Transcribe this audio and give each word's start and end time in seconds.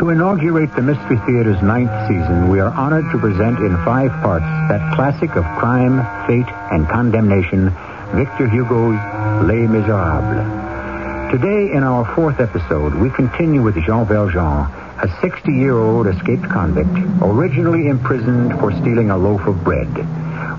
To 0.00 0.08
inaugurate 0.08 0.74
the 0.74 0.80
Mystery 0.80 1.18
Theater's 1.26 1.60
ninth 1.60 1.92
season, 2.08 2.48
we 2.48 2.58
are 2.58 2.72
honored 2.72 3.04
to 3.12 3.18
present 3.18 3.58
in 3.58 3.76
five 3.84 4.10
parts 4.22 4.46
that 4.72 4.94
classic 4.94 5.36
of 5.36 5.44
crime, 5.58 6.00
fate, 6.26 6.48
and 6.72 6.88
condemnation, 6.88 7.68
Victor 8.16 8.48
Hugo's 8.48 8.96
Les 9.44 9.68
Miserables. 9.68 11.30
Today, 11.30 11.76
in 11.76 11.82
our 11.82 12.06
fourth 12.14 12.40
episode, 12.40 12.94
we 12.94 13.10
continue 13.10 13.60
with 13.60 13.74
Jean 13.84 14.06
Valjean, 14.06 14.72
a 15.04 15.06
60-year-old 15.20 16.06
escaped 16.06 16.48
convict, 16.48 16.96
originally 17.20 17.88
imprisoned 17.88 18.58
for 18.58 18.72
stealing 18.72 19.10
a 19.10 19.18
loaf 19.18 19.46
of 19.46 19.62
bread. 19.62 19.92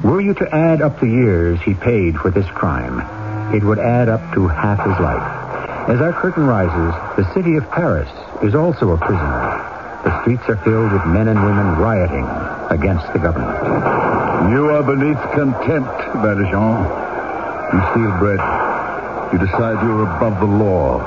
Were 0.04 0.22
you 0.22 0.36
to 0.36 0.56
add 0.56 0.84
up 0.84 1.00
the 1.00 1.10
years 1.10 1.60
he 1.62 1.74
paid 1.74 2.16
for 2.16 2.30
this 2.30 2.46
crime, 2.50 3.02
it 3.56 3.64
would 3.64 3.80
add 3.80 4.08
up 4.08 4.36
to 4.36 4.48
half 4.48 4.88
his 4.88 5.00
life. 5.00 5.90
As 5.90 6.00
our 6.00 6.14
curtain 6.14 6.46
rises, 6.46 6.94
the 7.18 7.34
city 7.34 7.56
of 7.56 7.68
Paris 7.72 8.08
is 8.44 8.56
also 8.56 8.92
a 8.92 8.98
prisoner. 8.98 9.70
The 10.04 10.22
streets 10.22 10.44
are 10.50 10.58
filled 10.66 10.92
with 10.92 11.06
men 11.06 11.28
and 11.28 11.38
women 11.38 11.78
rioting 11.78 12.26
against 12.74 13.06
the 13.14 13.20
government. 13.20 13.54
You 14.50 14.70
are 14.74 14.82
beneath 14.82 15.22
contempt, 15.38 16.02
Valjean. 16.26 16.82
You 17.72 17.80
steal 17.94 18.12
bread. 18.18 18.42
You 19.32 19.38
decide 19.38 19.78
you 19.86 19.94
are 20.02 20.18
above 20.18 20.40
the 20.40 20.50
law. 20.50 21.00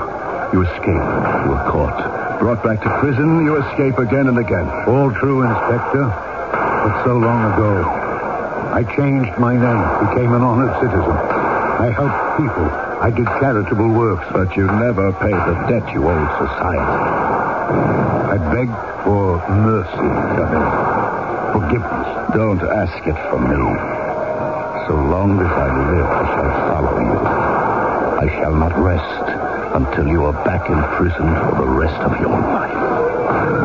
You 0.52 0.62
escape. 0.62 0.86
You 0.86 1.50
are 1.58 1.70
caught. 1.70 2.38
Brought 2.38 2.62
back 2.62 2.82
to 2.82 2.98
prison, 3.00 3.44
you 3.44 3.56
escape 3.66 3.98
again 3.98 4.28
and 4.28 4.38
again. 4.38 4.68
All 4.86 5.10
true, 5.12 5.42
Inspector. 5.42 6.04
But 6.06 7.04
so 7.04 7.16
long 7.16 7.52
ago. 7.52 7.82
I 8.74 8.82
changed 8.96 9.38
my 9.38 9.54
name, 9.54 10.08
became 10.08 10.32
an 10.34 10.42
honored 10.42 10.74
citizen. 10.80 11.10
I 11.10 11.90
helped 11.90 12.38
people. 12.38 12.83
I 13.04 13.10
did 13.10 13.26
charitable 13.26 13.90
works. 13.90 14.24
But 14.32 14.56
you 14.56 14.64
never 14.64 15.12
paid 15.12 15.36
the 15.36 15.54
debt 15.68 15.92
you 15.92 16.08
owed 16.08 16.30
society. 16.40 17.04
I 18.32 18.38
begged 18.48 18.80
for 19.04 19.36
mercy. 19.52 20.08
Forgiveness. 21.52 22.08
Don't 22.32 22.62
ask 22.62 22.96
it 23.06 23.18
from 23.28 23.44
me. 23.44 23.60
So 24.88 24.94
long 24.96 25.38
as 25.38 25.52
I 25.52 25.68
live, 25.92 26.08
I 26.08 26.24
shall 26.32 26.52
follow 26.72 26.98
you. 27.04 27.18
I 28.24 28.40
shall 28.40 28.56
not 28.56 28.72
rest 28.78 29.74
until 29.76 30.08
you 30.08 30.24
are 30.24 30.44
back 30.46 30.70
in 30.70 30.82
prison 30.96 31.28
for 31.44 31.56
the 31.60 31.68
rest 31.68 32.00
of 32.00 32.18
your 32.22 32.30
life. 32.30 33.63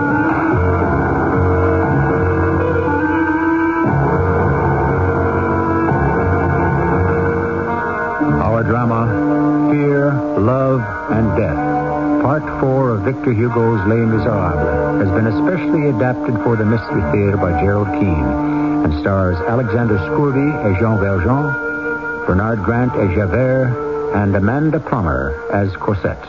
Love 10.40 10.82
and 11.12 11.38
Death. 11.38 12.23
Part 12.23 12.44
4 12.62 12.90
of 12.90 13.02
Victor 13.02 13.34
Hugo's 13.34 13.86
Les 13.88 14.06
Miserables 14.06 15.02
has 15.04 15.09
been 15.12 15.28
especially 15.28 15.90
adapted 15.90 16.36
for 16.44 16.56
the 16.56 16.66
Mystery 16.66 17.02
Theater 17.12 17.38
by 17.38 17.59
Gerald 17.62 17.88
Keane 18.00 18.86
and 18.86 19.00
stars 19.02 19.38
Alexander 19.38 19.98
Scourby 19.98 20.52
as 20.68 20.80
Jean 20.80 21.00
Valjean, 21.00 22.26
Bernard 22.26 22.64
Grant 22.64 22.94
as 22.96 23.14
Javert, 23.16 24.14
and 24.16 24.36
Amanda 24.36 24.80
Plummer 24.80 25.50
as 25.52 25.76
Cosette. 25.76 26.28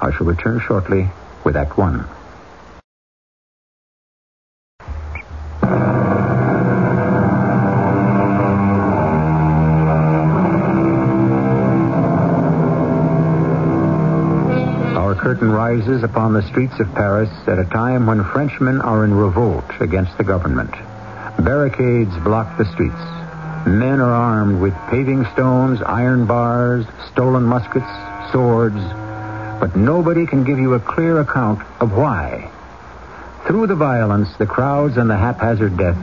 I 0.00 0.10
shall 0.12 0.26
return 0.26 0.60
shortly 0.60 1.08
with 1.44 1.56
Act 1.56 1.76
1. 1.76 2.13
Rises 15.64 16.02
upon 16.02 16.34
the 16.34 16.46
streets 16.50 16.78
of 16.78 16.94
Paris 16.94 17.30
at 17.46 17.58
a 17.58 17.64
time 17.64 18.04
when 18.04 18.22
Frenchmen 18.22 18.82
are 18.82 19.02
in 19.02 19.14
revolt 19.14 19.64
against 19.80 20.14
the 20.18 20.22
government. 20.22 20.70
Barricades 21.42 22.14
block 22.18 22.58
the 22.58 22.70
streets. 22.74 23.00
Men 23.66 23.98
are 23.98 24.12
armed 24.12 24.60
with 24.60 24.74
paving 24.90 25.24
stones, 25.32 25.80
iron 25.80 26.26
bars, 26.26 26.84
stolen 27.10 27.44
muskets, 27.44 27.88
swords, 28.30 28.76
but 29.58 29.74
nobody 29.74 30.26
can 30.26 30.44
give 30.44 30.58
you 30.58 30.74
a 30.74 30.80
clear 30.80 31.20
account 31.20 31.62
of 31.80 31.92
why. 31.92 32.50
Through 33.46 33.68
the 33.68 33.74
violence, 33.74 34.28
the 34.36 34.44
crowds, 34.44 34.98
and 34.98 35.08
the 35.08 35.16
haphazard 35.16 35.78
death, 35.78 35.96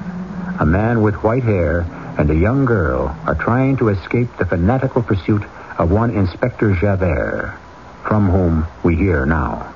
a 0.60 0.66
man 0.66 1.04
with 1.04 1.22
white 1.22 1.44
hair 1.44 1.82
and 2.18 2.32
a 2.32 2.36
young 2.36 2.66
girl 2.66 3.16
are 3.28 3.36
trying 3.36 3.78
to 3.78 3.90
escape 3.90 4.30
the 4.40 4.46
fanatical 4.46 5.04
pursuit 5.04 5.44
of 5.78 5.92
one 5.92 6.10
Inspector 6.10 6.76
Javert, 6.78 7.60
from 8.08 8.30
whom 8.30 8.68
we 8.84 8.96
hear 8.96 9.26
now. 9.26 9.68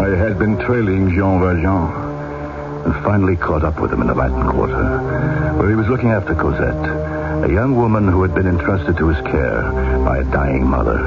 I 0.00 0.16
had 0.16 0.38
been 0.38 0.58
trailing 0.58 1.10
Jean 1.10 1.40
Valjean 1.40 2.12
and 2.84 3.04
finally 3.04 3.36
caught 3.36 3.64
up 3.64 3.80
with 3.80 3.92
him 3.92 4.00
in 4.00 4.06
the 4.08 4.14
Latin 4.14 4.48
Quarter, 4.48 5.56
where 5.56 5.68
he 5.68 5.76
was 5.76 5.86
looking 5.88 6.10
after 6.10 6.34
Cosette, 6.34 7.44
a 7.44 7.52
young 7.52 7.76
woman 7.76 8.08
who 8.08 8.22
had 8.22 8.34
been 8.34 8.46
entrusted 8.46 8.96
to 8.96 9.08
his 9.08 9.20
care 9.26 9.72
by 10.04 10.18
a 10.18 10.24
dying 10.24 10.66
mother. 10.66 10.98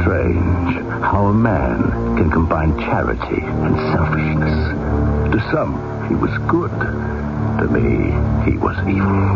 Strange 0.00 0.76
how 1.02 1.26
a 1.26 1.32
man 1.32 2.16
can 2.16 2.30
combine 2.30 2.76
charity 2.78 3.42
and 3.42 3.76
selfishness. 3.92 5.32
To 5.32 5.50
some, 5.50 6.08
he 6.08 6.14
was 6.14 6.36
good. 6.48 7.17
To 7.58 7.66
me, 7.66 8.14
he 8.48 8.56
was 8.56 8.78
evil. 8.86 9.34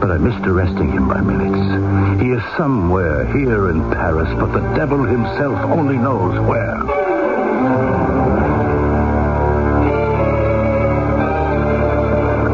But 0.00 0.10
I 0.10 0.16
missed 0.16 0.46
arresting 0.46 0.90
him 0.92 1.08
by 1.08 1.20
minutes. 1.20 2.22
He 2.22 2.30
is 2.30 2.42
somewhere 2.56 3.26
here 3.36 3.68
in 3.68 3.90
Paris, 3.90 4.28
but 4.40 4.52
the 4.52 4.60
devil 4.74 5.04
himself 5.04 5.60
only 5.70 5.98
knows 5.98 6.40
where. 6.48 6.80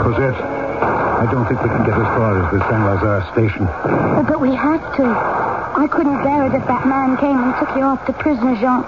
Cosette, 0.03 0.34
I 0.43 1.28
don't 1.31 1.47
think 1.47 1.62
we 1.62 1.69
can 1.69 1.84
get 1.87 1.95
as 1.95 2.11
far 2.19 2.43
as 2.43 2.51
the 2.53 2.59
Saint 2.69 2.83
Lazare 2.83 3.33
station. 3.33 3.69
Oh, 3.71 4.25
but 4.27 4.41
we 4.41 4.55
have 4.57 4.83
to. 4.97 5.05
I 5.05 5.87
couldn't 5.87 6.21
bear 6.25 6.47
it 6.47 6.55
if 6.55 6.67
that 6.67 6.89
man 6.89 7.17
came 7.17 7.39
and 7.39 7.55
took 7.61 7.77
you 7.77 7.83
off 7.83 8.05
to 8.07 8.12
prison, 8.12 8.57
Jean. 8.57 8.83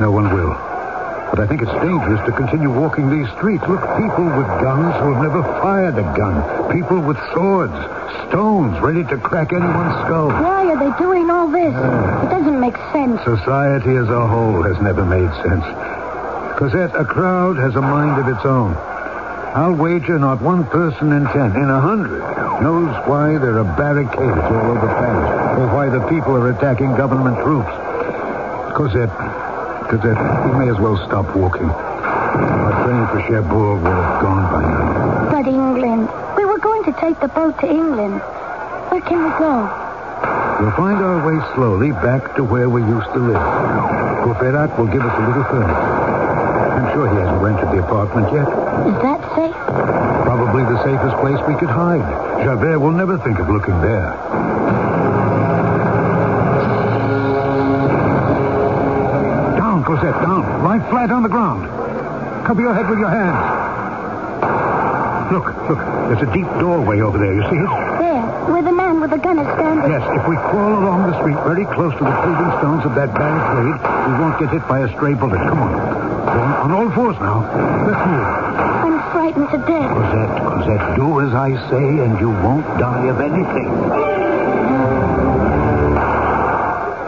No 0.00 0.10
one 0.10 0.34
will. 0.34 0.73
But 1.30 1.40
I 1.40 1.46
think 1.46 1.62
it's 1.62 1.72
dangerous 1.72 2.24
to 2.26 2.32
continue 2.32 2.70
walking 2.70 3.10
these 3.10 3.28
streets. 3.36 3.64
Look, 3.68 3.80
people 3.96 4.24
with 4.24 4.46
guns 4.62 4.94
who 5.02 5.14
have 5.14 5.22
never 5.22 5.42
fired 5.60 5.98
a 5.98 6.06
gun. 6.16 6.36
People 6.70 7.00
with 7.00 7.18
swords, 7.32 7.74
stones 8.28 8.78
ready 8.80 9.02
to 9.04 9.16
crack 9.18 9.52
anyone's 9.52 9.94
skull. 10.04 10.28
Why 10.28 10.70
are 10.70 10.78
they 10.78 10.96
doing 11.02 11.30
all 11.30 11.48
this? 11.48 11.74
It 11.74 12.30
doesn't 12.30 12.60
make 12.60 12.76
sense. 12.92 13.20
Society 13.24 13.96
as 13.96 14.08
a 14.08 14.26
whole 14.26 14.62
has 14.62 14.80
never 14.80 15.04
made 15.04 15.30
sense. 15.42 15.64
Cosette, 16.58 16.94
a 16.94 17.04
crowd 17.04 17.56
has 17.56 17.74
a 17.74 17.80
mind 17.82 18.20
of 18.20 18.28
its 18.28 18.44
own. 18.44 18.76
I'll 19.54 19.74
wager 19.74 20.18
not 20.18 20.40
one 20.42 20.64
person 20.66 21.12
in 21.12 21.24
ten, 21.26 21.54
in 21.54 21.70
a 21.70 21.80
hundred, 21.80 22.20
knows 22.60 22.90
why 23.06 23.38
there 23.38 23.58
are 23.58 23.76
barricades 23.76 24.18
all 24.18 24.70
over 24.70 24.86
Paris, 24.86 25.58
or 25.58 25.66
why 25.74 25.88
the 25.88 26.04
people 26.08 26.36
are 26.36 26.50
attacking 26.50 26.94
government 26.96 27.38
troops. 27.38 27.70
Cosette, 28.74 29.10
We 29.94 30.58
may 30.58 30.68
as 30.68 30.78
well 30.80 30.98
stop 31.06 31.36
walking. 31.36 31.70
Our 31.70 32.82
train 32.82 33.06
for 33.14 33.20
Cherbourg 33.30 33.78
will 33.78 33.94
have 33.94 34.20
gone 34.20 34.42
by 34.50 34.62
now. 34.66 35.30
But 35.30 35.46
England. 35.46 36.10
We 36.36 36.44
were 36.44 36.58
going 36.58 36.82
to 36.84 36.92
take 36.98 37.20
the 37.20 37.28
boat 37.28 37.60
to 37.60 37.70
England. 37.70 38.18
Where 38.90 39.00
can 39.00 39.22
we 39.22 39.30
go? 39.38 39.70
We'll 40.58 40.74
find 40.74 40.98
our 40.98 41.22
way 41.22 41.38
slowly 41.54 41.92
back 42.02 42.34
to 42.34 42.42
where 42.42 42.68
we 42.68 42.82
used 42.82 43.06
to 43.14 43.20
live. 43.20 43.38
Courfeyrac 44.26 44.76
will 44.76 44.90
give 44.90 45.02
us 45.02 45.14
a 45.14 45.26
little 45.28 45.44
furniture. 45.44 45.70
I'm 46.74 46.90
sure 46.92 47.06
he 47.06 47.14
hasn't 47.14 47.40
rented 47.40 47.70
the 47.70 47.86
apartment 47.86 48.34
yet. 48.34 48.50
Is 48.50 48.98
that 48.98 49.22
safe? 49.38 49.54
Probably 50.26 50.64
the 50.74 50.82
safest 50.82 51.14
place 51.22 51.38
we 51.46 51.54
could 51.54 51.70
hide. 51.70 52.02
Javert 52.42 52.80
will 52.80 52.90
never 52.90 53.16
think 53.18 53.38
of 53.38 53.48
looking 53.48 53.80
there. 53.80 54.10
Down. 60.12 60.44
Lie 60.62 60.84
flat 60.90 61.10
on 61.10 61.22
the 61.22 61.30
ground. 61.32 61.64
Cover 62.44 62.60
your 62.60 62.74
head 62.74 62.90
with 62.90 62.98
your 62.98 63.08
hands. 63.08 63.40
Look, 65.32 65.48
look. 65.64 65.80
There's 66.12 66.20
a 66.28 66.32
deep 66.36 66.44
doorway 66.60 67.00
over 67.00 67.16
there. 67.16 67.32
You 67.32 67.40
see 67.48 67.56
it? 67.56 67.64
There, 67.98 68.20
where 68.52 68.62
the 68.62 68.72
man 68.72 69.00
with 69.00 69.10
the 69.10 69.16
gun 69.16 69.38
is 69.38 69.48
standing. 69.56 69.90
Yes, 69.90 70.04
if 70.20 70.28
we 70.28 70.36
crawl 70.36 70.76
along 70.76 71.08
the 71.08 71.16
street 71.20 71.40
very 71.48 71.64
close 71.64 71.96
to 71.96 72.04
the 72.04 72.12
paving 72.20 72.52
stones 72.60 72.84
of 72.84 72.94
that 73.00 73.14
barricade, 73.16 73.80
We 73.80 74.12
won't 74.20 74.38
get 74.38 74.50
hit 74.52 74.68
by 74.68 74.80
a 74.84 74.88
stray 74.92 75.14
bullet. 75.14 75.40
Come 75.40 75.58
on. 75.58 75.72
On, 75.72 76.68
on 76.68 76.72
all 76.72 76.90
fours 76.92 77.16
now. 77.24 77.40
Let's 77.88 78.04
move. 78.04 78.28
I'm 78.84 79.00
frightened 79.10 79.48
to 79.56 79.58
death. 79.64 79.88
Cosette, 79.88 80.36
Cosette, 80.52 80.96
do 81.00 81.20
as 81.24 81.32
I 81.32 81.56
say, 81.72 82.04
and 82.04 82.20
you 82.20 82.28
won't 82.28 82.66
die 82.78 83.06
of 83.08 83.20
anything. 83.24 84.13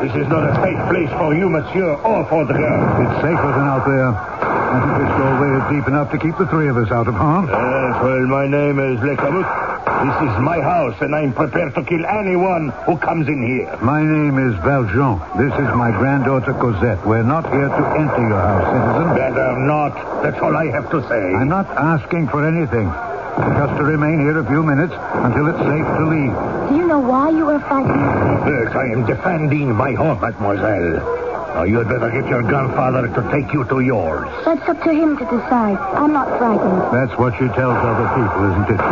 This 0.02 0.12
is 0.12 0.28
not 0.28 0.44
a 0.44 0.54
safe 0.60 0.80
place 0.92 1.10
for 1.16 1.34
you, 1.34 1.48
monsieur, 1.48 1.94
or 2.04 2.24
for 2.28 2.44
the 2.44 2.52
girl. 2.52 2.80
It's 3.00 3.16
safer 3.24 3.50
than 3.56 3.66
out 3.66 3.84
there. 3.88 4.12
I 4.12 4.76
think 4.82 4.94
this 5.00 5.12
doorway 5.16 5.50
is 5.56 5.64
deep 5.72 5.88
enough 5.88 6.10
to 6.12 6.18
keep 6.18 6.36
the 6.36 6.46
three 6.46 6.68
of 6.68 6.76
us 6.76 6.90
out 6.90 7.08
of 7.08 7.14
harm. 7.14 7.48
Yes, 7.48 8.02
well, 8.02 8.26
my 8.26 8.46
name 8.46 8.78
is 8.78 9.00
Le 9.00 9.16
Cabuc. 9.16 9.48
This 9.96 10.28
is 10.28 10.34
my 10.44 10.60
house, 10.60 11.00
and 11.00 11.14
I'm 11.14 11.32
prepared 11.32 11.74
to 11.76 11.82
kill 11.82 12.04
anyone 12.04 12.68
who 12.84 12.98
comes 12.98 13.26
in 13.28 13.40
here. 13.46 13.72
My 13.80 14.02
name 14.04 14.36
is 14.36 14.54
Valjean. 14.60 15.16
This 15.40 15.54
is 15.56 15.70
my 15.74 15.90
granddaughter 15.90 16.52
Cosette. 16.52 17.06
We're 17.06 17.22
not 17.22 17.48
here 17.50 17.68
to 17.68 17.84
enter 17.96 18.28
your 18.28 18.42
house, 18.42 18.66
citizen. 18.68 19.16
Better 19.16 19.58
not. 19.64 20.22
That's 20.22 20.38
all 20.42 20.54
I 20.54 20.66
have 20.66 20.90
to 20.90 21.00
say. 21.08 21.22
I'm 21.40 21.48
not 21.48 21.66
asking 21.70 22.28
for 22.28 22.46
anything. 22.46 22.92
Just 23.36 23.76
to 23.76 23.84
remain 23.84 24.20
here 24.20 24.38
a 24.38 24.46
few 24.48 24.62
minutes 24.62 24.94
until 24.96 25.48
it's 25.52 25.60
safe 25.60 25.84
to 26.00 26.04
leave. 26.08 26.32
Do 26.70 26.76
you 26.76 26.86
know 26.88 27.00
why 27.00 27.28
you 27.28 27.44
are 27.52 27.60
fighting? 27.68 28.00
Yes, 28.48 28.72
I 28.72 28.88
am 28.96 29.04
defending 29.04 29.76
my 29.76 29.92
home, 29.92 30.20
mademoiselle. 30.20 31.04
Now, 31.52 31.64
you 31.64 31.76
had 31.78 31.88
better 31.88 32.08
get 32.10 32.28
your 32.28 32.42
grandfather 32.42 33.08
to 33.08 33.20
take 33.32 33.52
you 33.52 33.64
to 33.64 33.80
yours. 33.80 34.28
That's 34.44 34.66
up 34.68 34.82
to 34.84 34.92
him 34.92 35.16
to 35.16 35.24
decide. 35.24 35.76
I'm 35.96 36.12
not 36.12 36.28
frightened. 36.38 36.80
That's 36.92 37.12
what 37.18 37.32
she 37.36 37.48
tells 37.52 37.76
other 37.76 38.08
people, 38.16 38.40
isn't 38.56 38.68
it? 38.72 38.82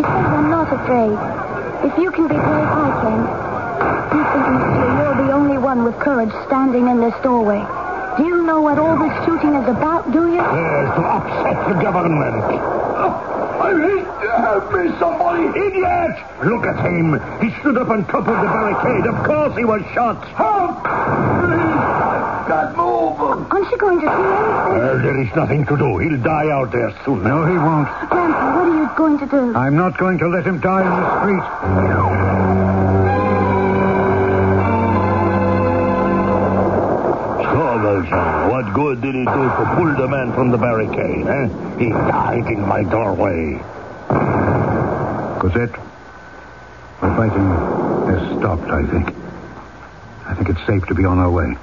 Because 0.00 0.24
I'm 0.40 0.48
not 0.48 0.72
afraid. 0.72 1.16
If 1.84 1.98
you 2.00 2.10
can 2.12 2.28
be 2.28 2.36
brave, 2.36 2.72
I 2.72 2.90
can. 3.00 3.20
You 4.12 4.24
think, 4.24 4.44
monsieur, 4.56 4.88
you're 5.04 5.26
the 5.26 5.32
only 5.32 5.58
one 5.58 5.84
with 5.84 5.98
courage 6.00 6.32
standing 6.46 6.88
in 6.88 7.00
this 7.00 7.14
doorway. 7.22 7.60
Do 8.16 8.24
you 8.24 8.42
know 8.44 8.60
what 8.60 8.78
all 8.78 8.96
this 8.96 9.12
shooting 9.24 9.52
is 9.56 9.68
about, 9.68 10.12
do 10.12 10.28
you? 10.32 10.40
Yes, 10.40 10.96
to 10.96 11.02
upset 11.04 11.56
the 11.68 11.80
government. 11.80 12.44
Hate 13.70 14.10
to 14.22 14.30
help 14.42 14.72
me, 14.74 14.90
somebody. 14.98 15.44
Idiot! 15.58 16.14
Look 16.44 16.64
at 16.66 16.78
him. 16.84 17.20
He 17.40 17.50
stood 17.60 17.76
up 17.78 17.88
on 17.88 18.04
top 18.06 18.26
of 18.26 18.36
the 18.40 18.50
barricade. 18.50 19.06
Of 19.06 19.24
course 19.24 19.56
he 19.56 19.64
was 19.64 19.82
shot. 19.94 20.24
Help! 20.34 20.82
Can't 22.48 22.76
move. 22.76 23.20
Aren't 23.52 23.70
you 23.70 23.78
going 23.78 24.00
to 24.00 24.06
do 24.06 24.12
anything? 24.12 24.78
Well, 24.78 24.98
there 24.98 25.20
is 25.22 25.30
nothing 25.36 25.64
to 25.66 25.76
do. 25.76 25.98
He'll 25.98 26.22
die 26.22 26.50
out 26.50 26.72
there 26.72 26.92
soon. 27.04 27.22
No, 27.22 27.46
he 27.46 27.56
won't. 27.56 27.88
Grandpa, 28.10 28.56
what 28.58 28.66
are 28.68 28.76
you 28.82 28.90
going 28.96 29.18
to 29.18 29.26
do? 29.26 29.54
I'm 29.54 29.76
not 29.76 29.96
going 29.96 30.18
to 30.18 30.28
let 30.28 30.44
him 30.44 30.58
die 30.60 30.82
in 30.82 30.90
the 30.90 31.20
street. 31.20 31.42
So, 37.92 38.00
Valjean, 38.00 38.50
what 38.50 38.72
good 38.72 39.02
did 39.02 39.14
it 39.14 39.26
do 39.26 39.42
to 39.42 39.74
pull 39.76 39.94
the 39.94 40.08
man 40.08 40.32
from 40.32 40.50
the 40.50 40.56
barricade, 40.56 41.26
eh? 41.26 41.78
He 41.78 41.90
died 41.90 42.46
in 42.46 42.66
my 42.66 42.82
doorway. 42.84 43.60
Cosette, 45.38 45.72
the 47.02 47.08
fighting 47.12 47.48
has 48.08 48.38
stopped, 48.38 48.70
I 48.70 48.86
think. 48.86 49.14
I 50.24 50.34
think 50.34 50.48
it's 50.48 50.66
safe 50.66 50.86
to 50.86 50.94
be 50.94 51.04
on 51.04 51.18
our 51.18 51.30
way. 51.30 51.54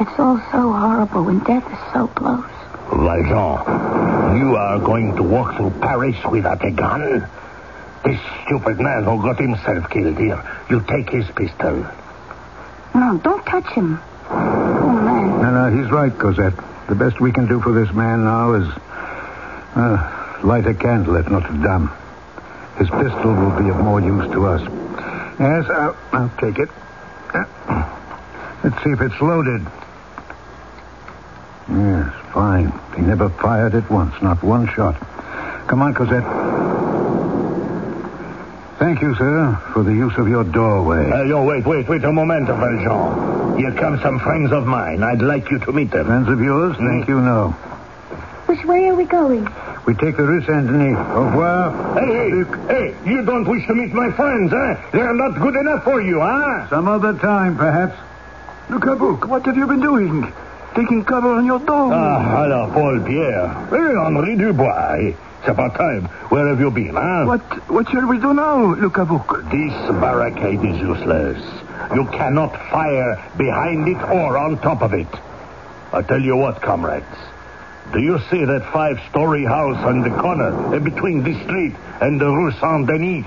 It's 0.00 0.18
all 0.18 0.38
so 0.50 0.72
horrible 0.72 1.22
when 1.22 1.38
death 1.44 1.70
is 1.70 1.92
so 1.92 2.08
close. 2.08 2.50
Valjean, 2.90 4.38
you 4.40 4.56
are 4.56 4.80
going 4.80 5.14
to 5.14 5.22
walk 5.22 5.56
through 5.56 5.70
Paris 5.80 6.16
without 6.28 6.64
a 6.64 6.72
gun? 6.72 7.28
This 8.04 8.18
stupid 8.44 8.80
man 8.80 9.04
who 9.04 9.22
got 9.22 9.38
himself 9.38 9.90
killed 9.90 10.18
here, 10.18 10.42
you 10.68 10.84
take 10.88 11.08
his 11.10 11.26
pistol. 11.36 11.86
No, 12.96 13.18
don't 13.22 13.46
touch 13.46 13.66
him. 13.74 14.00
He's 15.86 15.92
right, 15.92 16.18
Cosette. 16.18 16.56
The 16.88 16.96
best 16.96 17.20
we 17.20 17.30
can 17.30 17.46
do 17.46 17.60
for 17.60 17.70
this 17.70 17.94
man 17.94 18.24
now 18.24 18.54
is 18.54 18.66
uh, 19.76 20.40
light 20.42 20.66
a 20.66 20.74
candle 20.74 21.16
at 21.16 21.30
Notre 21.30 21.52
Dame. 21.62 21.88
His 22.76 22.90
pistol 22.90 23.32
will 23.32 23.56
be 23.56 23.68
of 23.68 23.76
more 23.76 24.00
use 24.00 24.28
to 24.32 24.46
us. 24.46 24.62
Yes, 25.38 25.70
I'll, 25.70 25.96
I'll 26.10 26.32
take 26.40 26.58
it. 26.58 26.68
Uh, 27.32 27.44
let's 28.64 28.82
see 28.82 28.90
if 28.90 29.00
it's 29.00 29.20
loaded. 29.20 29.64
Yes, 31.70 32.12
fine. 32.32 32.72
He 32.96 33.02
never 33.02 33.28
fired 33.28 33.76
it 33.76 33.88
once, 33.88 34.20
not 34.20 34.42
one 34.42 34.66
shot. 34.74 34.98
Come 35.68 35.82
on, 35.82 35.94
Cosette. 35.94 36.24
Thank 38.80 39.02
you, 39.02 39.14
sir, 39.14 39.56
for 39.72 39.84
the 39.84 39.92
use 39.92 40.18
of 40.18 40.26
your 40.26 40.42
doorway. 40.42 41.12
Uh, 41.12 41.22
yo, 41.22 41.44
wait, 41.44 41.64
wait, 41.64 41.88
wait 41.88 42.02
a 42.02 42.10
moment, 42.12 42.48
Valjean. 42.48 43.45
Here 43.56 43.72
come 43.72 43.98
some 44.02 44.18
friends 44.20 44.52
of 44.52 44.66
mine. 44.66 45.02
I'd 45.02 45.22
like 45.22 45.50
you 45.50 45.58
to 45.60 45.72
meet 45.72 45.90
them. 45.90 46.06
Friends 46.06 46.28
of 46.28 46.40
yours? 46.40 46.76
Thank 46.76 47.08
you, 47.08 47.20
no. 47.20 47.50
Which 48.46 48.64
way 48.64 48.88
are 48.88 48.94
we 48.94 49.04
going? 49.04 49.48
We 49.86 49.94
take 49.94 50.16
the 50.16 50.24
Rue 50.24 50.42
Saint-Denis. 50.44 50.96
Au 50.96 51.24
revoir. 51.24 51.94
Hey, 51.98 52.30
hey, 52.30 52.44
hey, 52.68 53.10
you 53.10 53.24
don't 53.24 53.48
wish 53.48 53.66
to 53.66 53.74
meet 53.74 53.92
my 53.92 54.10
friends, 54.12 54.52
eh? 54.52 54.90
They're 54.92 55.14
not 55.14 55.40
good 55.40 55.56
enough 55.56 55.84
for 55.84 56.00
you, 56.02 56.20
huh? 56.20 56.68
Some 56.68 56.86
other 56.88 57.14
time, 57.14 57.56
perhaps. 57.56 57.96
Le 58.68 58.78
Cabuc, 58.78 59.26
what 59.28 59.46
have 59.46 59.56
you 59.56 59.66
been 59.66 59.80
doing? 59.80 60.32
Taking 60.74 61.04
cover 61.04 61.34
on 61.34 61.46
your 61.46 61.60
dog. 61.60 61.92
Ah, 61.92 62.42
alors, 62.42 62.72
Paul 62.72 63.00
Pierre. 63.00 63.48
Hey, 63.70 63.94
Henri 63.96 64.36
Dubois. 64.36 65.14
It's 65.40 65.48
about 65.48 65.74
time. 65.76 66.04
Where 66.28 66.48
have 66.48 66.60
you 66.60 66.70
been, 66.70 66.94
huh? 66.94 67.24
What 67.24 67.40
what 67.70 67.88
shall 67.88 68.06
we 68.06 68.18
do 68.18 68.34
now, 68.34 68.74
Le 68.74 68.90
Cabuc? 68.90 69.48
This 69.50 69.72
barricade 70.00 70.64
is 70.64 70.78
useless. 70.78 71.38
You 71.94 72.06
cannot 72.06 72.52
fire 72.70 73.22
behind 73.36 73.88
it 73.88 74.02
or 74.02 74.36
on 74.36 74.58
top 74.58 74.82
of 74.82 74.92
it. 74.92 75.08
I 75.92 76.02
tell 76.02 76.20
you 76.20 76.36
what, 76.36 76.60
comrades. 76.60 77.06
Do 77.92 78.00
you 78.00 78.18
see 78.30 78.44
that 78.44 78.72
five-story 78.72 79.44
house 79.44 79.78
on 79.84 80.00
the 80.02 80.10
corner 80.10 80.74
uh, 80.74 80.80
between 80.80 81.22
this 81.22 81.40
street 81.44 81.74
and 82.00 82.20
the 82.20 82.26
Rue 82.26 82.50
Saint-Denis? 82.52 83.24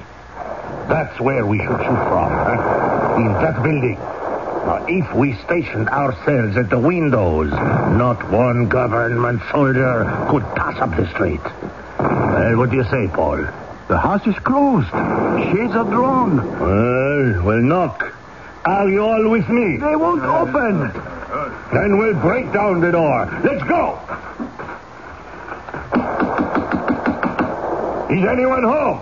That's 0.89 1.19
where 1.19 1.45
we 1.45 1.59
should 1.59 1.67
shoot 1.67 2.03
from, 2.09 2.31
huh? 2.31 3.15
In 3.17 3.33
that 3.33 3.63
building. 3.63 3.95
Now, 3.95 4.85
if 4.87 5.15
we 5.15 5.33
stationed 5.45 5.87
ourselves 5.89 6.57
at 6.57 6.69
the 6.69 6.79
windows, 6.79 7.51
not 7.51 8.29
one 8.29 8.67
government 8.67 9.41
soldier 9.51 10.03
could 10.29 10.43
pass 10.55 10.79
up 10.81 10.95
the 10.97 11.09
street. 11.11 11.41
Well, 11.99 12.57
what 12.57 12.69
do 12.69 12.75
you 12.75 12.83
say, 12.83 13.07
Paul? 13.07 13.37
The 13.87 13.97
house 13.97 14.27
is 14.27 14.37
closed. 14.39 14.89
Shades 14.89 15.73
are 15.73 15.89
drawn. 15.89 16.37
Well, 16.59 17.43
we'll 17.45 17.61
knock. 17.61 18.13
Are 18.65 18.89
you 18.89 19.01
all 19.03 19.29
with 19.29 19.47
me? 19.49 19.77
They 19.77 19.95
won't 19.95 20.23
open. 20.23 20.91
Then 21.73 21.97
we'll 21.97 22.19
break 22.19 22.51
down 22.51 22.81
the 22.81 22.91
door. 22.91 23.25
Let's 23.43 23.63
go. 23.63 23.99
Is 28.13 28.25
anyone 28.25 28.63
home? 28.63 29.01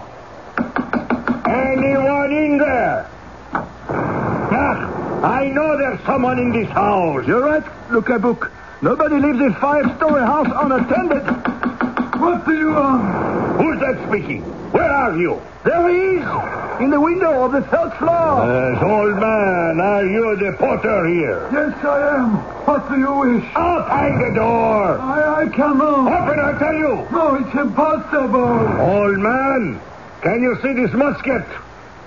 Anyone 1.47 2.31
in 2.33 2.57
there? 2.57 3.09
Ah, 3.53 5.23
I 5.23 5.47
know 5.49 5.77
there's 5.77 5.99
someone 6.05 6.37
in 6.39 6.51
this 6.51 6.69
house. 6.69 7.25
You're 7.25 7.41
right, 7.41 7.63
Le 7.89 8.01
Cabuc. 8.01 8.51
Nobody 8.81 9.15
leaves 9.15 9.39
a 9.39 9.53
five-story 9.59 10.21
house 10.21 10.47
unattended. 10.53 11.23
What 12.21 12.45
do 12.45 12.53
you 12.57 12.71
want? 12.73 13.61
Who's 13.61 13.79
that 13.79 14.07
speaking? 14.07 14.41
Where 14.71 14.91
are 14.91 15.17
you? 15.17 15.41
There 15.63 15.89
he 15.89 16.17
is, 16.17 16.23
in 16.79 16.89
the 16.89 16.99
window 16.99 17.43
of 17.45 17.51
the 17.51 17.61
third 17.61 17.91
floor. 17.97 18.45
Yes, 18.45 18.83
old 18.83 19.15
man, 19.19 19.79
are 19.81 20.05
you 20.05 20.35
the 20.37 20.55
porter 20.57 21.07
here? 21.07 21.49
Yes, 21.51 21.73
I 21.83 22.15
am. 22.15 22.35
What 22.65 22.87
do 22.89 22.97
you 22.99 23.13
wish? 23.13 23.45
Open 23.55 24.19
the 24.21 24.31
door. 24.35 24.99
I, 24.99 25.43
I 25.43 25.47
cannot. 25.49 26.05
Open, 26.07 26.39
I 26.39 26.57
tell 26.59 26.73
you. 26.75 27.07
No, 27.11 27.35
it's 27.35 27.53
impossible. 27.55 28.81
Old 28.81 29.17
man, 29.17 29.79
can 30.21 30.41
you 30.41 30.57
see 30.61 30.73
this 30.73 30.93
musket? 30.93 31.45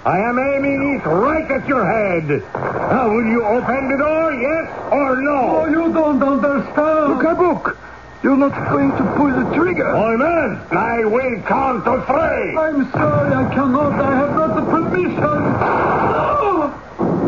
I 0.05 0.19
am 0.19 0.39
aiming 0.39 0.95
it 1.01 1.07
right 1.07 1.51
at 1.51 1.67
your 1.69 1.85
head. 1.85 2.29
Now, 2.55 3.09
will 3.11 3.27
you 3.27 3.45
open 3.45 3.91
the 3.91 3.99
door, 3.99 4.33
yes 4.33 4.71
or 4.93 5.11
Oh, 5.11 5.15
no? 5.15 5.67
you 5.67 5.93
don't 5.93 6.23
understand. 6.23 7.19
Le 7.19 7.23
Cabuc, 7.23 7.77
you're 8.23 8.37
not 8.37 8.53
going 8.71 8.91
to 8.93 9.05
pull 9.17 9.33
the 9.33 9.55
trigger. 9.55 9.93
Man, 10.19 10.61
I 10.71 11.05
will 11.05 11.41
count 11.43 11.85
to 11.85 12.03
three. 12.07 12.57
I'm 12.57 12.91
sorry, 12.93 13.35
I 13.35 13.55
cannot. 13.55 14.01
I 14.01 14.15
have 14.17 14.35
not 14.35 14.55
the 14.57 14.63
permission. 14.71 15.21
No! 15.21 16.75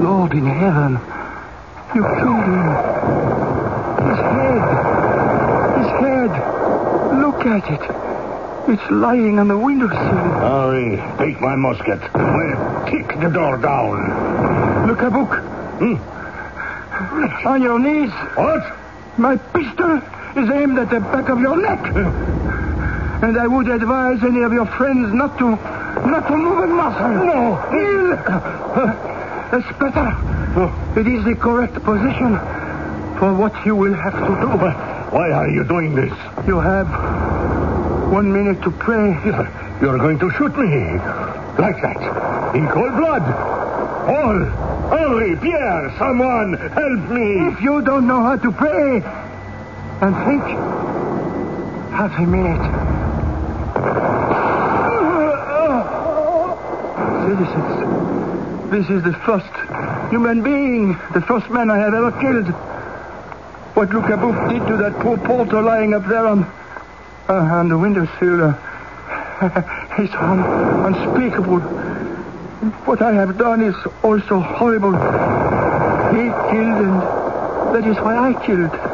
Lord 0.02 0.32
in 0.32 0.46
heaven, 0.46 0.98
you 1.94 2.02
killed 2.02 2.44
him. 2.44 2.66
His 4.08 4.20
head. 4.36 4.62
His 5.78 5.90
head. 6.02 6.32
Look 7.20 7.46
at 7.46 7.70
it. 7.70 7.84
It's 8.68 8.90
lying 8.90 9.38
on 9.38 9.48
the 9.48 9.56
windowsill. 9.58 9.98
Hurry, 9.98 10.96
take 11.18 11.40
my 11.40 11.56
musket. 11.56 12.00
We'll 12.14 12.84
kick 12.86 13.18
the 13.18 13.28
door 13.28 13.56
down. 13.56 14.86
Le 14.86 14.94
Cabuc. 14.94 15.40
Hmm? 15.78 15.96
On 17.48 17.62
your 17.62 17.78
knees. 17.78 18.10
What? 18.36 18.62
My 19.18 19.36
pistol 19.36 20.00
is 20.36 20.48
aimed 20.50 20.78
at 20.78 20.90
the 20.90 21.00
back 21.00 21.28
of 21.28 21.40
your 21.40 21.56
neck. 21.56 21.80
And 23.22 23.38
I 23.38 23.46
would 23.46 23.68
advise 23.68 24.22
any 24.24 24.42
of 24.42 24.52
your 24.52 24.66
friends 24.66 25.12
not 25.12 25.38
to 25.38 25.50
not 26.08 26.26
to 26.26 26.36
move 26.36 26.58
a 26.58 26.66
muscle. 26.66 27.08
No. 27.08 27.58
Il. 27.72 28.16
That's 29.52 29.66
uh, 29.66 29.78
better. 29.78 31.00
It 31.00 31.06
is 31.06 31.24
the 31.24 31.36
correct 31.36 31.74
position. 31.84 32.38
for 33.22 33.32
what 33.34 33.54
you 33.64 33.76
will 33.76 33.94
have 33.94 34.14
to 34.14 34.34
do. 34.42 34.48
Why 35.14 35.30
are 35.30 35.48
you 35.48 35.62
doing 35.62 35.94
this? 35.94 36.12
You 36.44 36.58
have 36.58 36.88
one 38.10 38.32
minute 38.32 38.60
to 38.62 38.70
pray. 38.72 39.14
You're 39.80 39.98
going 39.98 40.18
to 40.18 40.30
shoot 40.32 40.56
me. 40.58 40.98
Like 41.56 41.78
that. 41.82 42.56
In 42.56 42.66
cold 42.68 42.96
blood. 42.96 43.22
Paul, 44.06 44.38
Henri, 44.90 45.36
Pierre, 45.36 45.94
someone 45.98 46.54
help 46.54 47.10
me. 47.10 47.46
If 47.52 47.60
you 47.60 47.82
don't 47.82 48.08
know 48.08 48.22
how 48.22 48.36
to 48.36 48.50
pray 48.50 49.21
and 50.02 50.16
think, 50.26 50.42
half 51.94 52.18
a 52.18 52.26
minute. 52.26 52.58
Citizens, 57.22 58.70
this 58.72 58.90
is 58.90 59.02
the 59.04 59.12
first 59.24 60.10
human 60.10 60.42
being, 60.42 60.98
the 61.14 61.20
first 61.20 61.48
man 61.50 61.70
I 61.70 61.78
have 61.78 61.94
ever 61.94 62.10
killed. 62.20 62.48
What 63.76 63.90
Le 63.94 64.00
Cabuc 64.02 64.50
did 64.50 64.66
to 64.66 64.76
that 64.78 64.98
poor 65.00 65.16
porter 65.18 65.62
lying 65.62 65.94
up 65.94 66.04
there 66.08 66.26
on, 66.26 66.42
uh, 67.28 67.34
on 67.34 67.68
the 67.68 67.78
windowsill 67.78 68.42
uh, 68.42 68.54
is 70.00 70.10
un- 70.14 70.94
unspeakable. 70.94 71.60
What 72.86 73.02
I 73.02 73.12
have 73.12 73.38
done 73.38 73.62
is 73.62 73.76
also 74.02 74.40
horrible. 74.40 74.92
He 74.92 76.26
killed, 76.50 76.78
and 76.86 77.00
that 77.72 77.86
is 77.86 77.96
why 77.98 78.16
I 78.30 78.44
killed. 78.44 78.91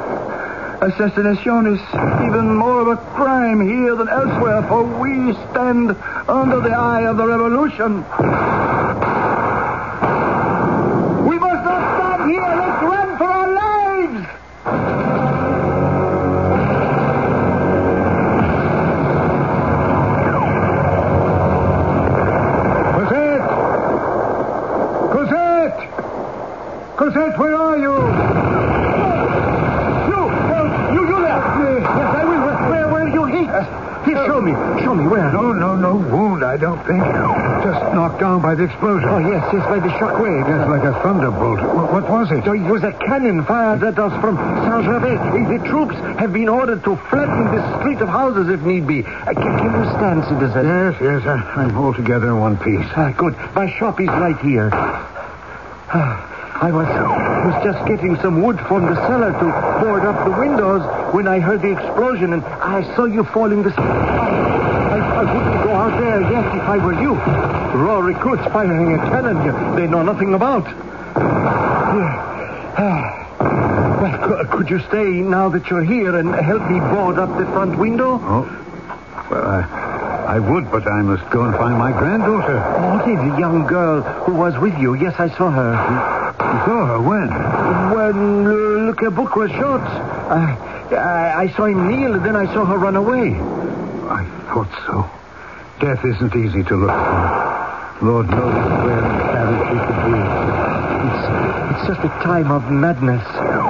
Assassination 0.80 1.66
is 1.66 1.80
even 2.24 2.54
more 2.54 2.82
of 2.82 2.86
a 2.86 2.96
crime 3.14 3.60
here 3.66 3.96
than 3.96 4.08
elsewhere, 4.08 4.62
for 4.68 4.84
we 4.84 5.32
stand 5.50 5.90
under 6.28 6.60
the 6.60 6.70
eye 6.70 7.02
of 7.02 7.16
the 7.16 7.26
revolution. 7.26 7.96
We 11.28 11.36
must 11.36 11.64
not 11.64 11.82
stop 11.96 12.28
here. 12.28 12.40
Let's 12.40 12.82
run 12.84 13.18
for 13.18 13.24
our 13.24 13.52
lives. 13.54 14.26
Cosette! 22.94 23.48
Cosette! 25.10 25.80
Cosette, 26.96 27.36
where 27.36 27.56
are 27.56 27.78
you 27.78 28.58
uh, 30.48 30.92
you, 30.94 31.06
you 31.06 31.16
there. 31.20 31.42
Yes, 31.78 32.14
I 32.16 32.24
will. 32.24 32.70
Where, 32.70 32.88
where 32.88 33.08
you 33.08 33.24
hit? 33.24 33.48
Here, 34.04 34.27
show 34.38 34.42
me. 34.44 34.52
Show 34.84 34.94
me 34.94 35.06
where. 35.08 35.32
No, 35.32 35.52
no, 35.52 35.74
no 35.74 35.96
wound, 35.96 36.44
I 36.44 36.56
don't 36.56 36.78
think. 36.86 37.02
Just 37.02 37.82
knocked 37.94 38.20
down 38.20 38.40
by 38.40 38.54
the 38.54 38.64
explosion. 38.64 39.08
Oh, 39.08 39.18
yes, 39.18 39.42
yes, 39.52 39.64
by 39.66 39.80
the 39.80 39.88
shockwave. 39.98 40.46
Yes, 40.46 40.68
like 40.68 40.84
a 40.84 40.92
thunderbolt. 41.02 41.58
Wh- 41.58 41.92
What 41.92 42.08
was 42.08 42.30
it? 42.30 42.44
So 42.44 42.52
it 42.52 42.62
was 42.62 42.84
a 42.84 42.92
cannon 42.92 43.44
fired 43.44 43.82
at 43.82 43.98
us 43.98 44.12
from 44.20 44.36
Saint-Gervais. 44.36 45.58
The 45.58 45.68
troops 45.68 45.94
have 46.20 46.32
been 46.32 46.48
ordered 46.48 46.84
to 46.84 46.96
flatten 47.10 47.50
this 47.50 47.80
street 47.80 47.98
of 48.00 48.08
houses 48.08 48.48
if 48.48 48.60
need 48.62 48.86
be. 48.86 49.02
Uh, 49.04 49.34
can, 49.34 49.58
can 49.58 49.72
you 49.74 49.84
stand, 49.98 50.22
citizen? 50.30 50.66
Yes, 50.66 50.94
yes, 51.02 51.26
I, 51.26 51.34
I'm 51.62 51.76
altogether 51.76 52.28
in 52.28 52.38
one 52.38 52.56
piece. 52.58 52.86
Ah, 52.94 53.12
good. 53.16 53.34
My 53.54 53.68
shop 53.78 54.00
is 54.00 54.06
right 54.08 54.38
here. 54.38 54.70
Ah, 55.90 56.24
I 56.60 56.70
was, 56.70 56.86
was 56.86 57.64
just 57.64 57.86
getting 57.86 58.16
some 58.20 58.42
wood 58.42 58.58
from 58.66 58.86
the 58.86 58.94
cellar 59.06 59.32
to 59.32 59.46
board 59.84 60.04
up 60.04 60.24
the 60.24 60.38
windows 60.38 60.82
when 61.14 61.26
I 61.28 61.38
heard 61.38 61.62
the 61.62 61.70
explosion 61.72 62.32
and 62.34 62.44
I 62.44 62.82
saw 62.96 63.04
you 63.04 63.24
falling 63.24 63.62
the... 63.62 63.70
I, 65.18 65.24
wouldn't 65.34 65.64
go 65.64 65.72
out 65.74 66.00
there 66.00 66.20
yet 66.20 66.54
if 66.54 66.62
I 66.62 66.78
were 66.78 67.00
you. 67.00 67.14
Raw 67.14 67.98
recruits 67.98 68.44
firing 68.52 68.94
a 68.94 68.98
cannon 68.98 69.74
they 69.74 69.86
know 69.86 70.02
nothing 70.02 70.34
about. 70.34 70.64
Ah. 72.80 73.28
Well, 74.00 74.44
could 74.46 74.70
you 74.70 74.78
stay 74.86 75.10
now 75.20 75.48
that 75.48 75.68
you're 75.68 75.82
here 75.82 76.16
and 76.16 76.32
help 76.32 76.70
me 76.70 76.78
board 76.78 77.18
up 77.18 77.36
the 77.36 77.46
front 77.46 77.76
window? 77.76 78.20
Oh, 78.22 78.46
well, 79.28 79.44
I, 79.44 80.36
I 80.36 80.38
would, 80.38 80.70
but 80.70 80.86
I 80.86 81.02
must 81.02 81.28
go 81.30 81.42
and 81.42 81.56
find 81.56 81.76
my 81.76 81.90
granddaughter. 81.90 82.60
What 82.60 83.08
is 83.08 83.18
the 83.18 83.36
young 83.40 83.66
girl 83.66 84.02
who 84.02 84.34
was 84.34 84.56
with 84.58 84.78
you? 84.78 84.94
Yes, 84.94 85.14
I 85.18 85.28
saw 85.36 85.50
her. 85.50 85.72
You 86.38 86.58
saw 86.64 86.86
her 86.86 87.00
when? 87.00 87.28
When 87.96 88.46
uh, 88.46 88.86
Le 88.86 88.94
Cabuc 88.94 89.34
was 89.34 89.50
shot, 89.50 89.82
I, 90.30 90.94
I, 90.94 91.42
I 91.42 91.48
saw 91.56 91.64
him 91.64 91.88
kneel, 91.88 92.14
and 92.14 92.24
then 92.24 92.36
I 92.36 92.46
saw 92.54 92.64
her 92.64 92.78
run 92.78 92.94
away. 92.94 93.57
Thought 94.48 94.72
so. 94.86 95.10
Death 95.80 96.04
isn't 96.04 96.34
easy 96.34 96.62
to 96.64 96.76
look 96.76 96.90
for. 96.90 97.48
Lord 98.00 98.30
knows 98.30 98.54
where 98.84 99.04
in 99.04 99.18
Paris 99.28 99.60
she 99.68 99.78
could 99.86 100.00
be. 100.06 100.18
It's, 101.08 101.24
it's 101.70 101.86
just 101.88 102.00
a 102.04 102.12
time 102.22 102.50
of 102.50 102.70
madness. 102.70 103.22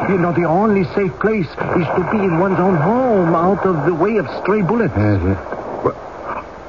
You 0.08 0.18
know, 0.18 0.32
the 0.32 0.44
only 0.44 0.84
safe 0.94 1.12
place 1.18 1.48
is 1.48 1.86
to 1.96 2.08
be 2.12 2.18
in 2.18 2.38
one's 2.38 2.58
own 2.58 2.76
home, 2.76 3.34
out 3.34 3.64
of 3.66 3.86
the 3.86 3.94
way 3.94 4.16
of 4.18 4.26
stray 4.42 4.62
bullets. 4.62 4.94
Yes, 4.96 5.20
yes. 5.24 5.38
Well, 5.84 5.96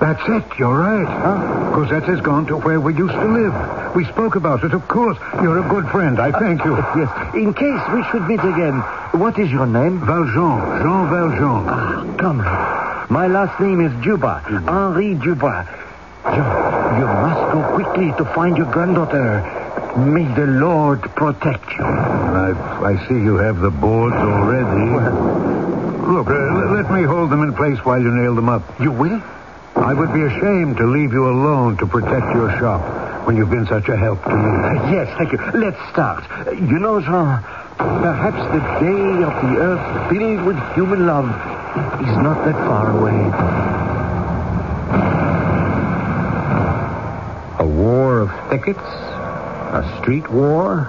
that's 0.01 0.23
it. 0.27 0.57
You're 0.57 0.77
right. 0.77 1.05
Huh? 1.07 1.71
Cosette 1.75 2.03
has 2.05 2.21
gone 2.21 2.45
to 2.47 2.57
where 2.57 2.79
we 2.79 2.95
used 2.95 3.13
to 3.13 3.27
live. 3.27 3.95
We 3.95 4.05
spoke 4.05 4.35
about 4.35 4.63
it, 4.63 4.73
of 4.73 4.87
course. 4.87 5.17
You're 5.41 5.59
a 5.59 5.69
good 5.69 5.87
friend. 5.89 6.19
I 6.19 6.31
thank 6.31 6.63
you. 6.65 6.75
Yes, 6.95 7.35
in 7.35 7.53
case 7.53 7.81
we 7.93 8.03
should 8.11 8.27
meet 8.27 8.39
again. 8.39 8.79
What 9.19 9.37
is 9.37 9.51
your 9.51 9.65
name? 9.65 9.99
Valjean. 9.99 10.81
Jean 10.81 11.09
Valjean. 11.09 11.63
Ah, 11.67 12.15
comrade. 12.17 12.88
My 13.09 13.25
last 13.25 13.59
name 13.59 13.81
is 13.81 13.91
Juba, 14.05 14.37
Henri 14.45 15.15
Juba. 15.15 15.65
Jean, 16.29 16.45
you 17.01 17.07
must 17.09 17.41
go 17.49 17.59
quickly 17.73 18.13
to 18.21 18.25
find 18.35 18.55
your 18.55 18.69
granddaughter. 18.71 19.41
May 19.97 20.31
the 20.35 20.45
Lord 20.45 21.01
protect 21.15 21.65
you. 21.73 21.83
I, 21.85 22.53
I 22.53 23.07
see 23.07 23.15
you 23.15 23.37
have 23.37 23.61
the 23.61 23.71
boards 23.71 24.13
already. 24.15 24.93
Look, 26.05 26.27
uh, 26.29 26.37
let 26.77 26.91
me 26.91 27.01
hold 27.01 27.31
them 27.31 27.41
in 27.41 27.55
place 27.55 27.79
while 27.83 27.99
you 27.99 28.11
nail 28.11 28.35
them 28.35 28.47
up. 28.47 28.61
You 28.79 28.91
will? 28.91 29.19
I 29.75 29.93
would 29.93 30.13
be 30.13 30.21
ashamed 30.21 30.77
to 30.77 30.85
leave 30.85 31.11
you 31.11 31.25
alone 31.25 31.77
to 31.77 31.87
protect 31.87 32.35
your 32.35 32.51
shop 32.59 33.25
when 33.25 33.37
you've 33.37 33.49
been 33.49 33.65
such 33.65 33.89
a 33.89 33.97
help 33.97 34.21
to 34.23 34.35
me. 34.35 34.93
Yes, 34.93 35.09
thank 35.17 35.31
you. 35.31 35.39
Let's 35.59 35.81
start. 35.89 36.25
You 36.53 36.77
know, 36.77 37.01
Jean, 37.01 37.43
perhaps 37.79 38.37
the 38.51 38.59
day 38.83 39.23
of 39.23 39.33
the 39.41 39.57
earth 39.57 40.09
filled 40.09 40.41
with 40.45 40.57
human 40.75 41.07
love 41.07 41.29
is 42.01 42.15
not 42.17 42.43
that 42.45 42.55
far 42.67 42.91
away. 42.97 43.19
A 47.59 47.65
war 47.65 48.19
of 48.19 48.31
thickets? 48.49 48.79
A 48.79 49.99
street 50.01 50.29
war? 50.29 50.85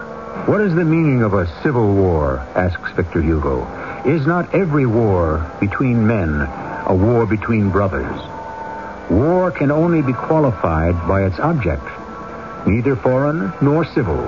What 0.46 0.60
is 0.60 0.74
the 0.74 0.84
meaning 0.84 1.22
of 1.22 1.34
a 1.34 1.46
civil 1.62 1.94
war? 1.94 2.38
asks 2.54 2.92
Victor 2.92 3.22
Hugo. 3.22 3.66
Is 4.04 4.26
not 4.26 4.54
every 4.54 4.86
war 4.86 5.48
between 5.60 6.06
men 6.06 6.40
a 6.86 6.94
war 6.94 7.26
between 7.26 7.70
brothers? 7.70 8.20
War 9.10 9.50
can 9.50 9.70
only 9.70 10.02
be 10.02 10.12
qualified 10.12 10.94
by 11.06 11.24
its 11.24 11.38
object, 11.38 11.86
neither 12.66 12.96
foreign 12.96 13.52
nor 13.60 13.84
civil. 13.84 14.22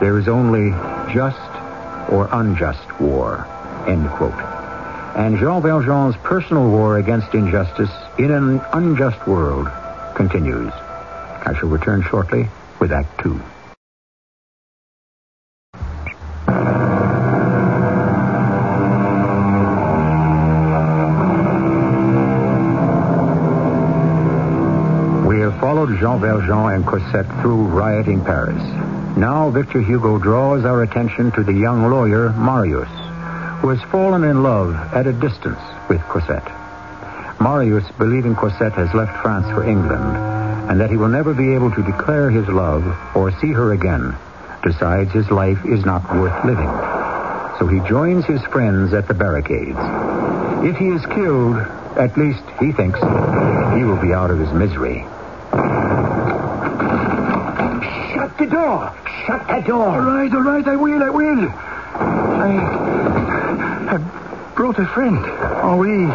There 0.00 0.18
is 0.18 0.28
only 0.28 0.70
just 1.12 1.49
or 2.10 2.28
unjust 2.32 3.00
war. 3.00 3.46
End 3.86 4.08
quote. 4.10 4.34
And 5.16 5.38
Jean 5.38 5.62
Valjean's 5.62 6.16
personal 6.18 6.70
war 6.70 6.98
against 6.98 7.34
injustice 7.34 7.90
in 8.18 8.30
an 8.30 8.60
unjust 8.72 9.26
world 9.26 9.68
continues. 10.14 10.72
I 10.72 11.54
shall 11.58 11.68
return 11.68 12.02
shortly 12.02 12.48
with 12.78 12.92
Act 12.92 13.20
Two. 13.20 13.40
We 25.26 25.40
have 25.40 25.58
followed 25.60 25.98
Jean 25.98 26.20
Valjean 26.20 26.74
and 26.74 26.86
Cosette 26.86 27.26
through 27.40 27.64
rioting 27.66 28.24
Paris. 28.24 28.79
Now 29.20 29.50
Victor 29.50 29.82
Hugo 29.82 30.16
draws 30.16 30.64
our 30.64 30.82
attention 30.82 31.30
to 31.32 31.42
the 31.44 31.52
young 31.52 31.90
lawyer, 31.90 32.30
Marius, 32.30 32.88
who 33.60 33.68
has 33.68 33.90
fallen 33.90 34.24
in 34.24 34.42
love 34.42 34.74
at 34.94 35.06
a 35.06 35.12
distance 35.12 35.60
with 35.90 36.00
Cosette. 36.04 36.50
Marius, 37.38 37.84
believing 37.98 38.34
Cosette 38.34 38.72
has 38.72 38.94
left 38.94 39.20
France 39.20 39.44
for 39.48 39.62
England 39.62 40.16
and 40.70 40.80
that 40.80 40.88
he 40.88 40.96
will 40.96 41.10
never 41.10 41.34
be 41.34 41.52
able 41.52 41.70
to 41.70 41.82
declare 41.82 42.30
his 42.30 42.48
love 42.48 42.82
or 43.14 43.30
see 43.42 43.52
her 43.52 43.74
again, 43.74 44.16
decides 44.62 45.12
his 45.12 45.30
life 45.30 45.66
is 45.66 45.84
not 45.84 46.02
worth 46.16 46.42
living. 46.46 46.70
So 47.58 47.66
he 47.66 47.86
joins 47.86 48.24
his 48.24 48.40
friends 48.44 48.94
at 48.94 49.06
the 49.06 49.12
barricades. 49.12 49.76
If 50.64 50.78
he 50.78 50.88
is 50.88 51.04
killed, 51.04 51.58
at 51.98 52.16
least 52.16 52.42
he 52.58 52.72
thinks 52.72 52.98
he 52.98 53.84
will 53.84 54.00
be 54.00 54.14
out 54.14 54.30
of 54.30 54.38
his 54.38 54.52
misery. 54.54 55.04
Shut 58.14 58.38
the 58.38 58.46
door! 58.46 58.94
Shut 59.26 59.46
the 59.46 59.60
door! 59.66 59.88
All 59.88 60.00
right, 60.00 60.32
all 60.32 60.42
right, 60.42 60.66
I 60.66 60.76
will, 60.76 61.02
I 61.02 61.10
will. 61.10 61.48
I, 62.40 63.94
I 63.94 64.52
brought 64.54 64.78
a 64.78 64.86
friend, 64.86 65.18
Henri. 65.18 66.06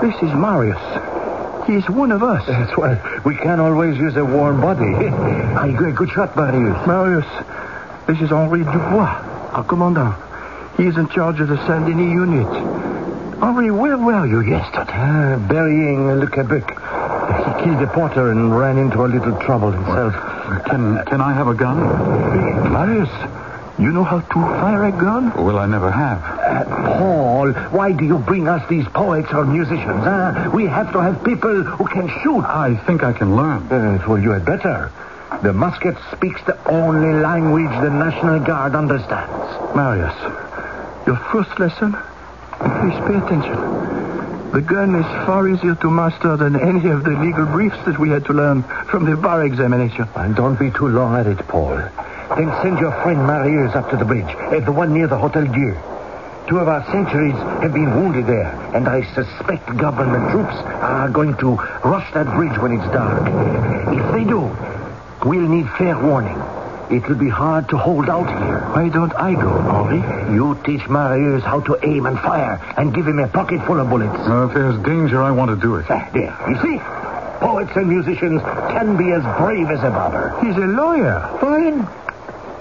This 0.00 0.22
is 0.22 0.32
Marius. 0.34 0.80
He 1.66 1.74
is 1.74 1.88
one 1.90 2.12
of 2.12 2.22
us. 2.22 2.46
That's 2.46 2.76
why 2.76 3.20
we 3.24 3.36
can't 3.36 3.60
always 3.60 3.98
use 3.98 4.16
a 4.16 4.24
warm 4.24 4.60
body. 4.60 4.86
Aye, 4.94 5.74
good, 5.76 5.96
good 5.96 6.10
shot, 6.10 6.34
Marius. 6.34 6.86
Marius, 6.86 7.26
this 8.06 8.20
is 8.20 8.30
Henri 8.30 8.60
Dubois, 8.60 9.52
our 9.52 9.64
commandant. 9.64 10.14
He 10.78 10.86
is 10.86 10.96
in 10.96 11.08
charge 11.08 11.40
of 11.40 11.48
the 11.48 11.58
Saint 11.66 11.86
Denis 11.86 12.12
unit. 12.12 12.46
Henri, 13.42 13.70
where 13.70 13.98
were 13.98 14.26
you 14.26 14.40
yesterday? 14.40 14.92
Uh, 14.92 15.36
burying 15.48 16.06
Le 16.18 16.26
Cabuc. 16.26 16.68
He 16.68 17.64
killed 17.64 17.82
a 17.82 17.86
porter 17.88 18.30
and 18.30 18.56
ran 18.56 18.78
into 18.78 19.04
a 19.04 19.08
little 19.08 19.36
trouble 19.40 19.72
himself. 19.72 20.14
Can 20.48 21.04
can 21.04 21.20
I 21.20 21.34
have 21.34 21.46
a 21.48 21.54
gun? 21.54 21.78
Marius, 22.72 23.10
you 23.78 23.92
know 23.92 24.02
how 24.02 24.20
to 24.20 24.34
fire 24.34 24.84
a 24.86 24.90
gun? 24.90 25.32
Well, 25.44 25.58
I 25.58 25.66
never 25.66 25.90
have. 25.90 26.22
Uh, 26.24 26.98
Paul, 26.98 27.52
why 27.70 27.92
do 27.92 28.04
you 28.04 28.18
bring 28.18 28.48
us 28.48 28.66
these 28.68 28.86
poets 28.88 29.28
or 29.32 29.44
musicians? 29.44 30.02
Huh? 30.04 30.50
We 30.54 30.64
have 30.66 30.90
to 30.92 31.00
have 31.00 31.22
people 31.22 31.62
who 31.62 31.86
can 31.86 32.08
shoot. 32.22 32.44
I 32.44 32.76
think 32.86 33.04
I 33.04 33.12
can 33.12 33.36
learn. 33.36 33.70
Uh, 33.70 34.02
well, 34.08 34.18
you 34.18 34.30
had 34.30 34.44
better. 34.44 34.90
The 35.42 35.52
musket 35.52 35.96
speaks 36.12 36.42
the 36.44 36.56
only 36.68 37.12
language 37.20 37.70
the 37.82 37.90
National 37.90 38.40
Guard 38.40 38.74
understands. 38.74 39.76
Marius, 39.76 40.16
your 41.06 41.16
first 41.30 41.58
lesson? 41.60 41.92
Please 42.58 42.98
pay 43.06 43.14
attention. 43.14 44.07
The 44.52 44.62
gun 44.62 44.94
is 44.94 45.04
far 45.26 45.46
easier 45.46 45.74
to 45.74 45.90
master 45.90 46.36
than 46.36 46.56
any 46.56 46.88
of 46.88 47.04
the 47.04 47.10
legal 47.10 47.44
briefs 47.44 47.76
that 47.84 47.98
we 47.98 48.08
had 48.08 48.24
to 48.24 48.32
learn 48.32 48.62
from 48.88 49.04
the 49.04 49.14
bar 49.14 49.44
examination. 49.44 50.08
And 50.16 50.34
don't 50.34 50.58
be 50.58 50.70
too 50.70 50.88
long 50.88 51.16
at 51.16 51.26
it, 51.26 51.38
Paul. 51.48 51.76
Then 51.76 52.50
send 52.62 52.78
your 52.78 52.92
friend 53.02 53.26
Marius 53.26 53.74
up 53.74 53.90
to 53.90 53.96
the 53.96 54.06
bridge, 54.06 54.28
at 54.52 54.64
the 54.64 54.72
one 54.72 54.94
near 54.94 55.06
the 55.06 55.18
Hotel 55.18 55.44
Dieu. 55.44 55.76
Two 56.48 56.58
of 56.58 56.66
our 56.66 56.82
sentries 56.90 57.34
have 57.60 57.74
been 57.74 57.94
wounded 57.94 58.26
there, 58.26 58.54
and 58.74 58.88
I 58.88 59.02
suspect 59.12 59.66
government 59.76 60.30
troops 60.30 60.54
are 60.80 61.10
going 61.10 61.36
to 61.36 61.56
rush 61.84 62.10
that 62.14 62.26
bridge 62.34 62.58
when 62.58 62.72
it's 62.72 62.90
dark. 62.90 63.28
If 63.92 64.12
they 64.12 64.24
do, 64.24 64.48
we'll 65.28 65.46
need 65.46 65.68
fair 65.76 65.98
warning. 66.02 66.57
It'll 66.90 67.16
be 67.16 67.28
hard 67.28 67.68
to 67.68 67.76
hold 67.76 68.08
out 68.08 68.28
here. 68.28 68.60
Why 68.72 68.88
don't 68.88 69.14
I 69.14 69.34
go, 69.34 69.50
Henri? 69.50 70.34
You 70.34 70.58
teach 70.64 70.88
Marius 70.88 71.44
how 71.44 71.60
to 71.60 71.78
aim 71.82 72.06
and 72.06 72.18
fire, 72.18 72.58
and 72.78 72.94
give 72.94 73.06
him 73.06 73.18
a 73.18 73.28
pocket 73.28 73.64
full 73.66 73.78
of 73.78 73.90
bullets. 73.90 74.18
Uh, 74.26 74.48
if 74.48 74.54
there's 74.54 74.82
danger, 74.84 75.22
I 75.22 75.30
want 75.30 75.50
to 75.50 75.56
do 75.56 75.76
it. 75.76 75.86
Ah, 75.90 76.08
there, 76.14 76.34
you 76.48 76.56
see? 76.62 76.78
Poets 77.40 77.70
and 77.76 77.88
musicians 77.88 78.40
can 78.42 78.96
be 78.96 79.12
as 79.12 79.22
brave 79.38 79.70
as 79.70 79.80
a 79.80 79.90
barber. 79.90 80.38
He's 80.44 80.56
a 80.56 80.66
lawyer. 80.66 81.20
Fine. 81.40 81.86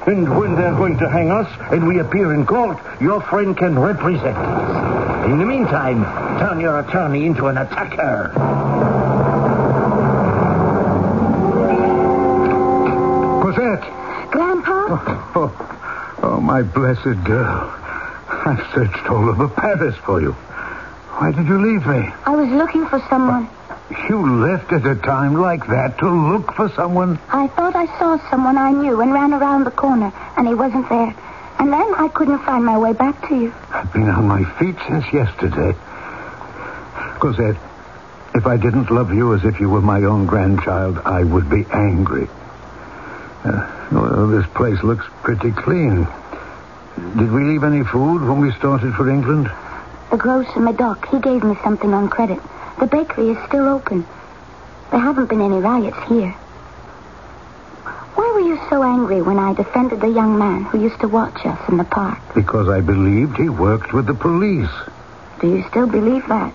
And 0.08 0.38
when 0.38 0.56
they're 0.56 0.76
going 0.76 0.98
to 1.00 1.10
hang 1.10 1.32
us 1.32 1.50
and 1.72 1.88
we 1.88 2.00
appear 2.00 2.34
in 2.34 2.46
court, 2.46 2.78
your 3.02 3.22
friend 3.22 3.58
can 3.58 3.80
represent 3.80 4.38
us. 4.38 5.26
In 5.26 5.40
the 5.40 5.46
meantime, 5.46 6.04
turn 6.40 6.60
your 6.60 6.80
attorney 6.80 7.26
into 7.26 7.48
an 7.48 7.58
attacker. 7.58 8.32
Grandpa? 14.88 15.32
Oh, 15.36 16.20
oh, 16.24 16.40
my 16.40 16.62
blessed 16.62 17.24
girl. 17.26 17.74
I've 18.30 18.74
searched 18.74 19.06
all 19.10 19.30
over 19.30 19.50
Paris 19.50 19.96
for 19.98 20.22
you. 20.22 20.32
Why 20.32 21.32
did 21.32 21.48
you 21.48 21.60
leave 21.60 21.86
me? 21.86 22.10
I 22.26 22.36
was 22.36 22.50
looking 22.50 22.86
for 22.88 23.00
someone. 23.10 23.50
You 24.10 24.46
left 24.46 24.72
at 24.72 24.86
a 24.86 24.96
time 24.96 25.36
like 25.36 25.66
that 25.68 25.98
to 26.00 26.10
look 26.10 26.54
for 26.54 26.70
someone? 26.70 27.20
I 27.30 27.48
thought 27.48 27.76
I 27.76 27.86
saw 28.00 28.18
someone 28.30 28.58
I 28.58 28.72
knew 28.72 29.02
and 29.02 29.14
ran 29.14 29.34
around 29.34 29.66
the 29.66 29.72
corner, 29.72 30.12
and 30.38 30.48
he 30.48 30.54
wasn't 30.54 30.88
there. 30.90 31.14
And 31.60 31.74
then 31.74 31.96
I 31.96 32.08
couldn't 32.10 32.40
find 32.40 32.64
my 32.64 32.78
way 32.78 32.94
back 32.94 33.28
to 33.30 33.36
you. 33.36 33.54
I've 33.72 33.92
been 33.92 34.10
on 34.10 34.28
my 34.28 34.44
feet 34.60 34.76
since 34.88 35.12
yesterday. 35.12 35.76
Cosette, 37.20 37.58
if 38.36 38.46
I 38.46 38.58
didn't 38.58 38.92
love 38.92 39.14
you 39.14 39.34
as 39.34 39.44
if 39.44 39.60
you 39.60 39.70
were 39.70 39.82
my 39.82 40.04
own 40.04 40.28
grandchild, 40.28 41.00
I 41.00 41.24
would 41.24 41.50
be 41.50 41.66
angry. 41.72 42.30
Uh, 43.44 43.77
well, 43.92 44.28
this 44.28 44.46
place 44.48 44.82
looks 44.84 45.06
pretty 45.24 45.52
clean. 45.52 46.08
Did 47.18 47.32
we 47.32 47.44
leave 47.44 47.64
any 47.64 47.84
food 47.84 48.22
when 48.28 48.40
we 48.40 48.52
started 48.54 48.94
for 48.96 49.10
England? 49.10 49.50
The 50.10 50.18
grocer 50.18 50.60
Medoc, 50.60 51.10
he 51.10 51.20
gave 51.20 51.44
me 51.44 51.56
something 51.64 51.94
on 51.94 52.10
credit. 52.10 52.40
The 52.80 52.88
bakery 52.88 53.30
is 53.30 53.48
still 53.48 53.68
open. 53.68 54.06
There 54.92 55.00
haven't 55.00 55.28
been 55.28 55.42
any 55.42 55.60
riots 55.60 55.98
here. 56.08 56.32
Why 58.16 58.32
were 58.34 58.48
you 58.48 58.60
so 58.70 58.84
angry 58.84 59.22
when 59.22 59.38
I 59.38 59.54
defended 59.54 60.02
the 60.02 60.10
young 60.10 60.38
man 60.38 60.64
who 60.64 60.82
used 60.82 61.00
to 61.02 61.08
watch 61.08 61.46
us 61.46 61.60
in 61.70 61.78
the 61.78 61.84
park? 61.84 62.20
Because 62.34 62.68
I 62.70 62.82
believed 62.82 63.38
he 63.38 63.50
worked 63.50 63.94
with 63.94 64.06
the 64.06 64.14
police. 64.14 64.72
Do 65.40 65.48
you 65.48 65.64
still 65.70 65.88
believe 65.88 66.28
that? 66.28 66.52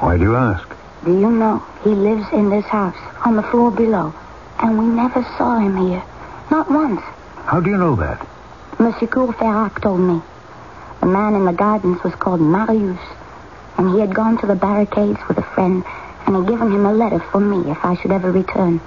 Why 0.00 0.16
do 0.16 0.24
you 0.24 0.36
ask? 0.36 0.68
Do 1.04 1.12
you 1.12 1.30
know 1.30 1.64
he 1.82 1.90
lives 1.90 2.26
in 2.32 2.50
this 2.50 2.64
house 2.66 2.96
on 3.24 3.36
the 3.36 3.42
floor 3.42 3.70
below? 3.70 4.14
And 4.58 4.78
we 4.78 4.84
never 4.86 5.22
saw 5.36 5.58
him 5.58 5.76
here. 5.76 6.02
Not 6.50 6.70
once. 6.70 7.00
How 7.44 7.60
do 7.60 7.70
you 7.70 7.76
know 7.76 7.96
that? 7.96 8.26
Monsieur 8.78 9.08
Courfeyrac 9.08 9.80
told 9.82 10.00
me. 10.00 10.20
The 11.00 11.06
man 11.06 11.34
in 11.34 11.44
the 11.44 11.52
gardens 11.52 12.02
was 12.02 12.14
called 12.14 12.40
Marius. 12.40 13.00
And 13.78 13.90
he 13.90 14.00
had 14.00 14.14
gone 14.14 14.38
to 14.38 14.46
the 14.46 14.54
barricades 14.54 15.18
with 15.28 15.38
a 15.38 15.42
friend 15.42 15.84
and 16.26 16.36
had 16.36 16.46
given 16.46 16.72
him 16.72 16.86
a 16.86 16.92
letter 16.92 17.20
for 17.20 17.40
me 17.40 17.70
if 17.70 17.84
I 17.84 17.94
should 17.96 18.10
ever 18.10 18.30
return. 18.30 18.80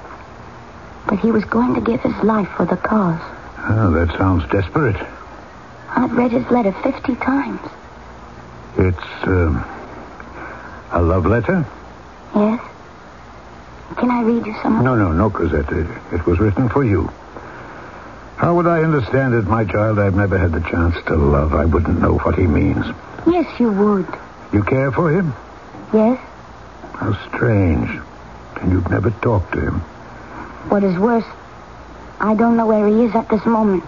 But 1.07 1.19
he 1.19 1.31
was 1.31 1.45
going 1.45 1.75
to 1.75 1.81
give 1.81 2.01
his 2.01 2.15
life 2.23 2.49
for 2.57 2.65
the 2.65 2.77
cause. 2.77 3.21
Oh, 3.69 3.91
that 3.91 4.17
sounds 4.17 4.49
desperate. 4.49 4.95
I've 5.89 6.11
read 6.11 6.31
his 6.31 6.49
letter 6.49 6.71
50 6.71 7.15
times. 7.15 7.61
It's, 8.77 9.27
um, 9.27 9.63
a 10.91 11.01
love 11.01 11.25
letter? 11.25 11.65
Yes? 12.35 12.61
Can 13.97 14.11
I 14.11 14.21
read 14.21 14.45
you 14.45 14.55
some? 14.61 14.83
No, 14.83 14.95
no, 14.95 15.11
no, 15.11 15.29
Cosette. 15.29 15.71
It, 15.71 15.87
it 16.13 16.25
was 16.25 16.39
written 16.39 16.69
for 16.69 16.83
you. 16.83 17.11
How 18.39 18.55
would 18.55 18.67
I 18.67 18.83
understand 18.83 19.33
it, 19.33 19.43
my 19.43 19.65
child? 19.65 19.99
I've 19.99 20.15
never 20.15 20.37
had 20.37 20.53
the 20.53 20.61
chance 20.61 20.95
to 21.07 21.15
love. 21.17 21.53
I 21.53 21.65
wouldn't 21.65 21.99
know 21.99 22.19
what 22.19 22.35
he 22.35 22.47
means. 22.47 22.85
Yes, 23.27 23.59
you 23.59 23.69
would. 23.69 24.07
You 24.53 24.63
care 24.63 24.93
for 24.93 25.11
him? 25.11 25.33
Yes? 25.93 26.17
How 26.93 27.13
strange. 27.27 27.89
And 28.61 28.71
you've 28.71 28.89
never 28.89 29.11
talked 29.11 29.51
to 29.55 29.59
him. 29.59 29.79
What 30.69 30.85
is 30.85 30.97
worse, 30.97 31.25
I 32.21 32.33
don't 32.33 32.55
know 32.55 32.65
where 32.65 32.87
he 32.87 33.03
is 33.03 33.13
at 33.13 33.27
this 33.27 33.45
moment. 33.45 33.83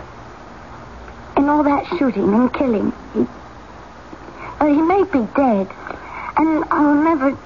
In 1.37 1.47
all 1.47 1.63
that 1.63 1.87
shooting 1.97 2.33
and 2.33 2.53
killing, 2.53 2.91
he. 3.13 3.25
Uh, 4.59 4.65
he 4.65 4.81
may 4.81 5.03
be 5.05 5.25
dead. 5.33 5.69
And 6.35 6.65
I'll 6.69 6.95
never 6.95 7.37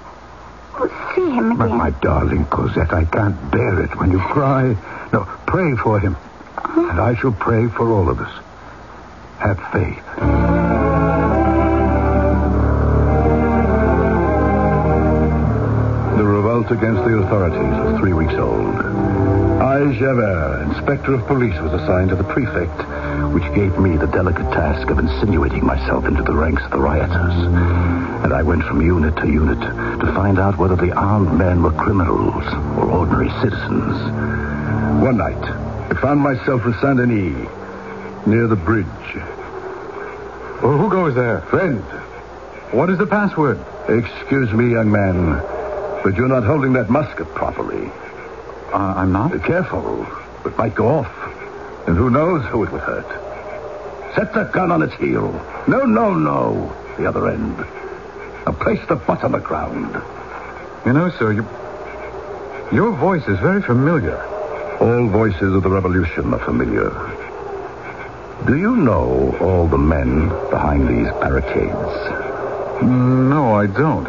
see 1.13 1.29
him 1.29 1.51
again. 1.51 1.57
But 1.57 1.69
my 1.69 1.91
darling 2.01 2.45
Cosette, 2.45 2.91
I 2.91 3.05
can't 3.05 3.51
bear 3.51 3.83
it 3.83 3.95
when 3.99 4.09
you 4.09 4.17
cry. 4.17 4.75
No, 5.13 5.25
pray 5.45 5.75
for 5.75 5.99
him. 5.99 6.17
And 6.75 6.99
I 6.99 7.15
shall 7.15 7.31
pray 7.31 7.67
for 7.69 7.89
all 7.91 8.09
of 8.09 8.19
us. 8.19 8.43
Have 9.39 9.57
faith. 9.71 10.03
The 16.17 16.23
revolt 16.23 16.71
against 16.71 17.03
the 17.03 17.17
authorities 17.19 17.59
was 17.59 17.99
three 17.99 18.13
weeks 18.13 18.33
old. 18.33 18.75
I, 19.61 19.93
Javert, 19.93 20.63
inspector 20.69 21.13
of 21.13 21.25
police, 21.27 21.59
was 21.61 21.73
assigned 21.73 22.09
to 22.09 22.15
the 22.15 22.23
prefect, 22.23 22.77
which 23.33 23.43
gave 23.53 23.77
me 23.79 23.97
the 23.97 24.07
delicate 24.07 24.51
task 24.51 24.89
of 24.89 24.99
insinuating 24.99 25.65
myself 25.65 26.05
into 26.05 26.23
the 26.23 26.33
ranks 26.33 26.63
of 26.63 26.71
the 26.71 26.79
rioters. 26.79 27.33
And 28.23 28.33
I 28.33 28.43
went 28.43 28.63
from 28.63 28.81
unit 28.81 29.15
to 29.17 29.27
unit 29.27 29.59
to 29.59 30.13
find 30.13 30.39
out 30.39 30.57
whether 30.57 30.75
the 30.75 30.91
armed 30.93 31.37
men 31.37 31.63
were 31.63 31.71
criminals 31.71 32.45
or 32.77 32.91
ordinary 32.91 33.29
citizens. 33.41 33.95
One 35.01 35.17
night, 35.17 35.74
I 35.89 35.93
found 36.01 36.19
myself 36.19 36.65
in 36.65 36.73
Saint 36.81 36.97
Denis, 36.97 37.47
near 38.25 38.47
the 38.47 38.55
bridge. 38.55 38.85
Well, 40.61 40.77
who 40.77 40.89
goes 40.89 41.13
there? 41.15 41.41
Friend, 41.41 41.81
What 42.71 42.89
is 42.89 42.97
the 42.97 43.05
password? 43.07 43.59
excuse 43.87 44.51
me, 44.51 44.71
young 44.71 44.91
man, 44.91 45.39
but 46.03 46.15
you're 46.15 46.27
not 46.27 46.43
holding 46.43 46.73
that 46.73 46.89
musket 46.89 47.27
properly. 47.35 47.91
Uh, 48.73 48.93
I'm 48.97 49.11
not. 49.11 49.31
Be 49.31 49.39
careful. 49.39 50.05
It 50.43 50.57
might 50.57 50.73
go 50.73 50.87
off. 50.87 51.13
And 51.87 51.95
who 51.95 52.09
knows 52.09 52.43
who 52.45 52.63
it 52.63 52.71
would 52.71 52.81
hurt. 52.81 53.05
Set 54.15 54.33
the 54.33 54.45
gun 54.45 54.71
on 54.71 54.81
its 54.81 54.93
heel. 54.95 55.31
No, 55.67 55.85
no, 55.85 56.15
no. 56.15 56.75
The 56.97 57.05
other 57.07 57.29
end. 57.29 57.57
Now 58.45 58.53
place 58.53 58.79
the 58.87 58.95
butt 58.95 59.23
on 59.23 59.33
the 59.33 59.39
ground. 59.39 59.93
You 60.85 60.93
know, 60.93 61.11
sir, 61.11 61.31
you, 61.33 61.45
your 62.75 62.91
voice 62.97 63.27
is 63.27 63.39
very 63.39 63.61
familiar. 63.61 64.17
All 64.79 65.07
voices 65.07 65.53
of 65.53 65.63
the 65.63 65.69
revolution 65.69 66.33
are 66.33 66.39
familiar. 66.39 66.91
Do 68.45 68.57
you 68.57 68.75
know 68.75 69.35
all 69.41 69.67
the 69.67 69.77
men 69.77 70.29
behind 70.49 70.87
these 70.87 71.11
barricades? 71.13 72.25
No, 72.83 73.55
I 73.55 73.67
don't. 73.67 74.07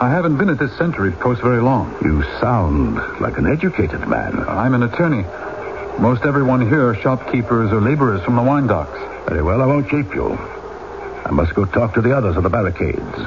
I, 0.00 0.10
haven't 0.10 0.36
been 0.38 0.48
at 0.48 0.58
this 0.58 0.76
sentry 0.78 1.12
post 1.12 1.42
very 1.42 1.60
long. 1.60 1.94
You 2.02 2.22
sound 2.40 2.96
like 3.20 3.38
an 3.38 3.46
educated 3.46 4.08
man. 4.08 4.38
I'm 4.48 4.74
an 4.74 4.82
attorney. 4.82 5.24
Most 6.00 6.24
everyone 6.24 6.60
here 6.60 6.88
are 6.88 6.94
shopkeepers 6.96 7.70
or 7.70 7.80
laborers 7.80 8.22
from 8.22 8.36
the 8.36 8.42
wine 8.42 8.66
docks. 8.66 8.98
Very 9.28 9.42
well, 9.42 9.60
I 9.60 9.66
won't 9.66 9.90
keep 9.90 10.14
you. 10.14 10.32
I 10.32 11.30
must 11.30 11.54
go 11.54 11.64
talk 11.64 11.94
to 11.94 12.00
the 12.00 12.16
others 12.16 12.36
on 12.36 12.42
the 12.42 12.50
barricades. 12.50 13.18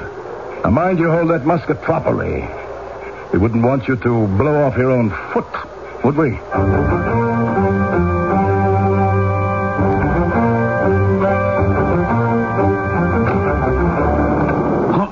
Now, 0.64 0.72
mind 0.72 1.00
you 1.00 1.12
hold 1.12 1.30
that 1.30 1.46
musket 1.46 1.82
properly. 1.82 2.48
We 3.32 3.40
wouldn't 3.40 3.64
want 3.64 3.88
you 3.88 3.96
to 3.96 4.28
blow 4.28 4.66
off 4.66 4.76
your 4.76 4.92
own 4.92 5.12
foot, 5.32 5.48
would 6.04 6.18
we? 6.18 6.32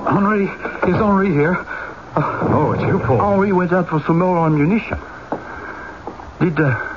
Henri, 0.06 0.44
is 0.44 0.96
Henri 0.96 1.32
here? 1.32 1.54
Uh, 2.16 2.48
oh, 2.50 2.72
it's 2.72 2.82
you, 2.82 2.98
Paul. 2.98 3.18
Henri 3.20 3.52
went 3.52 3.72
out 3.72 3.88
for 3.88 4.00
some 4.00 4.18
more 4.18 4.38
ammunition. 4.46 4.98
Did 6.40 6.58
uh, 6.58 6.90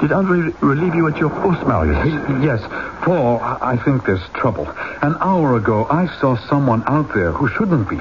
did 0.00 0.12
Andre 0.12 0.52
relieve 0.60 0.94
you 0.94 1.08
at 1.08 1.18
your 1.18 1.30
post, 1.30 1.66
Marius? 1.66 2.06
Yes. 2.42 2.62
Paul, 3.02 3.38
I 3.42 3.76
think 3.76 4.06
there's 4.06 4.26
trouble. 4.34 4.66
An 5.02 5.16
hour 5.20 5.56
ago, 5.56 5.86
I 5.90 6.06
saw 6.20 6.36
someone 6.48 6.82
out 6.86 7.12
there 7.14 7.32
who 7.32 7.48
shouldn't 7.48 7.88
be. 7.88 8.00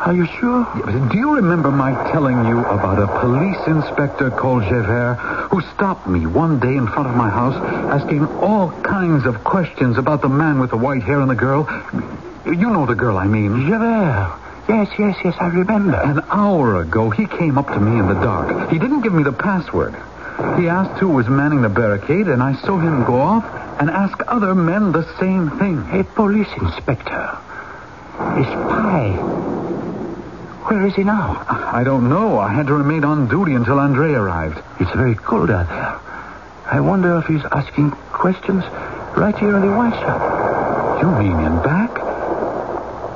Are 0.00 0.14
you 0.14 0.24
sure? 0.24 0.64
Do 1.12 1.18
you 1.18 1.36
remember 1.36 1.70
my 1.70 1.92
telling 2.10 2.46
you 2.46 2.58
about 2.60 2.98
a 2.98 3.20
police 3.20 3.66
inspector 3.66 4.30
called 4.30 4.62
Javert 4.62 5.16
who 5.50 5.60
stopped 5.74 6.06
me 6.06 6.24
one 6.24 6.58
day 6.58 6.74
in 6.74 6.86
front 6.86 7.06
of 7.06 7.16
my 7.16 7.28
house 7.28 7.54
asking 7.92 8.26
all 8.38 8.70
kinds 8.80 9.26
of 9.26 9.44
questions 9.44 9.98
about 9.98 10.22
the 10.22 10.28
man 10.28 10.58
with 10.58 10.70
the 10.70 10.78
white 10.78 11.02
hair 11.02 11.20
and 11.20 11.30
the 11.30 11.34
girl? 11.34 11.68
You 12.46 12.70
know 12.70 12.86
the 12.86 12.94
girl 12.94 13.18
I 13.18 13.26
mean. 13.26 13.68
Javert. 13.68 14.40
Yes, 14.70 14.88
yes, 14.98 15.18
yes, 15.22 15.34
I 15.38 15.48
remember. 15.48 15.96
An 15.96 16.24
hour 16.30 16.80
ago, 16.80 17.10
he 17.10 17.26
came 17.26 17.58
up 17.58 17.66
to 17.68 17.78
me 17.78 17.98
in 18.00 18.08
the 18.08 18.14
dark. 18.14 18.70
He 18.70 18.78
didn't 18.78 19.02
give 19.02 19.12
me 19.12 19.22
the 19.22 19.32
password. 19.32 19.94
He 20.58 20.68
asked 20.68 20.98
who 20.98 21.08
was 21.08 21.28
manning 21.28 21.60
the 21.60 21.68
barricade, 21.68 22.26
and 22.28 22.42
I 22.42 22.54
saw 22.54 22.78
him 22.78 23.04
go 23.04 23.20
off 23.20 23.44
and 23.78 23.90
ask 23.90 24.18
other 24.28 24.54
men 24.54 24.92
the 24.92 25.04
same 25.18 25.50
thing. 25.58 25.86
A 25.92 26.04
police 26.04 26.48
inspector. 26.56 27.38
A 28.18 28.44
spy. 28.44 29.59
Where 30.68 30.86
is 30.86 30.94
he 30.94 31.02
now? 31.04 31.44
I 31.48 31.82
don't 31.84 32.08
know. 32.08 32.38
I 32.38 32.52
had 32.52 32.66
to 32.68 32.74
remain 32.74 33.04
on 33.04 33.28
duty 33.28 33.54
until 33.54 33.78
Andre 33.78 34.12
arrived. 34.12 34.58
It's 34.78 34.90
very 34.92 35.14
cold 35.14 35.50
out 35.50 35.68
there. 35.68 35.98
I 36.66 36.80
wonder 36.80 37.16
if 37.18 37.26
he's 37.26 37.44
asking 37.50 37.90
questions 38.12 38.62
right 39.16 39.36
here 39.36 39.56
in 39.56 39.62
the 39.62 39.72
wine 39.76 39.92
shop. 39.92 41.00
You 41.02 41.10
mean 41.10 41.38
in 41.44 41.56
back? 41.62 41.94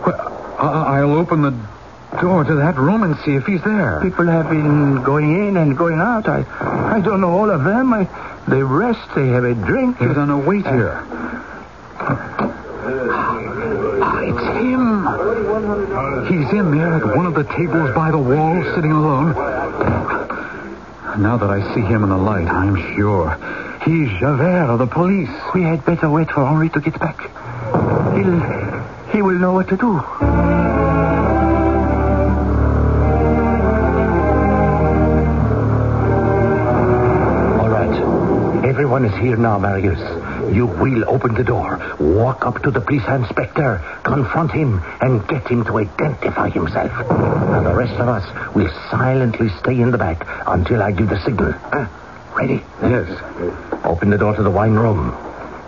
Well, 0.06 0.56
I- 0.58 0.98
I'll 1.00 1.12
open 1.12 1.42
the 1.42 1.54
door 2.20 2.44
to 2.44 2.54
that 2.56 2.76
room 2.78 3.02
and 3.02 3.16
see 3.24 3.34
if 3.36 3.44
he's 3.46 3.62
there. 3.62 4.00
People 4.02 4.26
have 4.26 4.48
been 4.50 5.02
going 5.02 5.46
in 5.48 5.56
and 5.56 5.76
going 5.76 6.00
out. 6.00 6.26
I, 6.28 6.44
I 6.96 7.00
don't 7.00 7.20
know 7.20 7.30
all 7.30 7.50
of 7.50 7.62
them. 7.64 7.92
I, 7.92 8.08
they 8.48 8.62
rest, 8.62 9.00
they 9.14 9.28
have 9.28 9.44
a 9.44 9.54
drink. 9.54 9.98
He's 9.98 10.16
on 10.16 10.30
a 10.30 10.38
wait 10.38 10.66
uh, 10.66 10.72
here. 10.72 11.04
Ah, 12.86 14.18
it's 14.20 14.46
him. 14.62 15.06
He's 16.28 16.50
in 16.52 16.70
there 16.76 16.94
at 16.94 17.16
one 17.16 17.26
of 17.26 17.34
the 17.34 17.44
tables 17.44 17.94
by 17.94 18.10
the 18.10 18.18
wall, 18.18 18.62
sitting 18.74 18.92
alone. 18.92 19.34
Now 21.20 21.36
that 21.36 21.50
I 21.50 21.74
see 21.74 21.80
him 21.82 22.02
in 22.02 22.08
the 22.08 22.16
light, 22.16 22.48
I'm 22.48 22.76
sure. 22.96 23.36
He's 23.84 24.08
Javert 24.18 24.70
of 24.72 24.78
the 24.78 24.86
police. 24.86 25.30
We 25.54 25.62
had 25.62 25.84
better 25.84 26.10
wait 26.10 26.30
for 26.30 26.44
Henri 26.44 26.70
to 26.70 26.80
get 26.80 26.98
back. 26.98 27.20
He'll, 28.16 28.40
he 29.12 29.22
will 29.22 29.38
know 29.38 29.52
what 29.52 29.68
to 29.68 29.76
do. 29.76 29.92
All 37.60 37.68
right. 37.68 38.64
Everyone 38.64 39.04
is 39.04 39.14
here 39.20 39.36
now, 39.36 39.58
Marius. 39.58 40.00
You 40.52 40.66
will 40.66 41.08
open 41.08 41.34
the 41.34 41.44
door, 41.44 41.78
walk 41.98 42.46
up 42.46 42.62
to 42.62 42.70
the 42.70 42.80
police 42.80 43.06
inspector, 43.08 43.82
confront 44.02 44.52
him, 44.52 44.82
and 45.00 45.26
get 45.28 45.48
him 45.48 45.64
to 45.64 45.78
identify 45.78 46.48
himself. 46.50 46.92
And 47.10 47.66
the 47.66 47.74
rest 47.74 47.94
of 47.94 48.08
us 48.08 48.54
will 48.54 48.70
silently 48.90 49.48
stay 49.60 49.80
in 49.80 49.90
the 49.90 49.98
back 49.98 50.26
until 50.46 50.82
I 50.82 50.92
give 50.92 51.08
the 51.08 51.20
signal. 51.24 51.52
Huh? 51.52 51.86
Ready? 52.34 52.62
Yes. 52.82 53.08
Open 53.84 54.10
the 54.10 54.18
door 54.18 54.34
to 54.34 54.42
the 54.42 54.50
wine 54.50 54.74
room. 54.74 55.14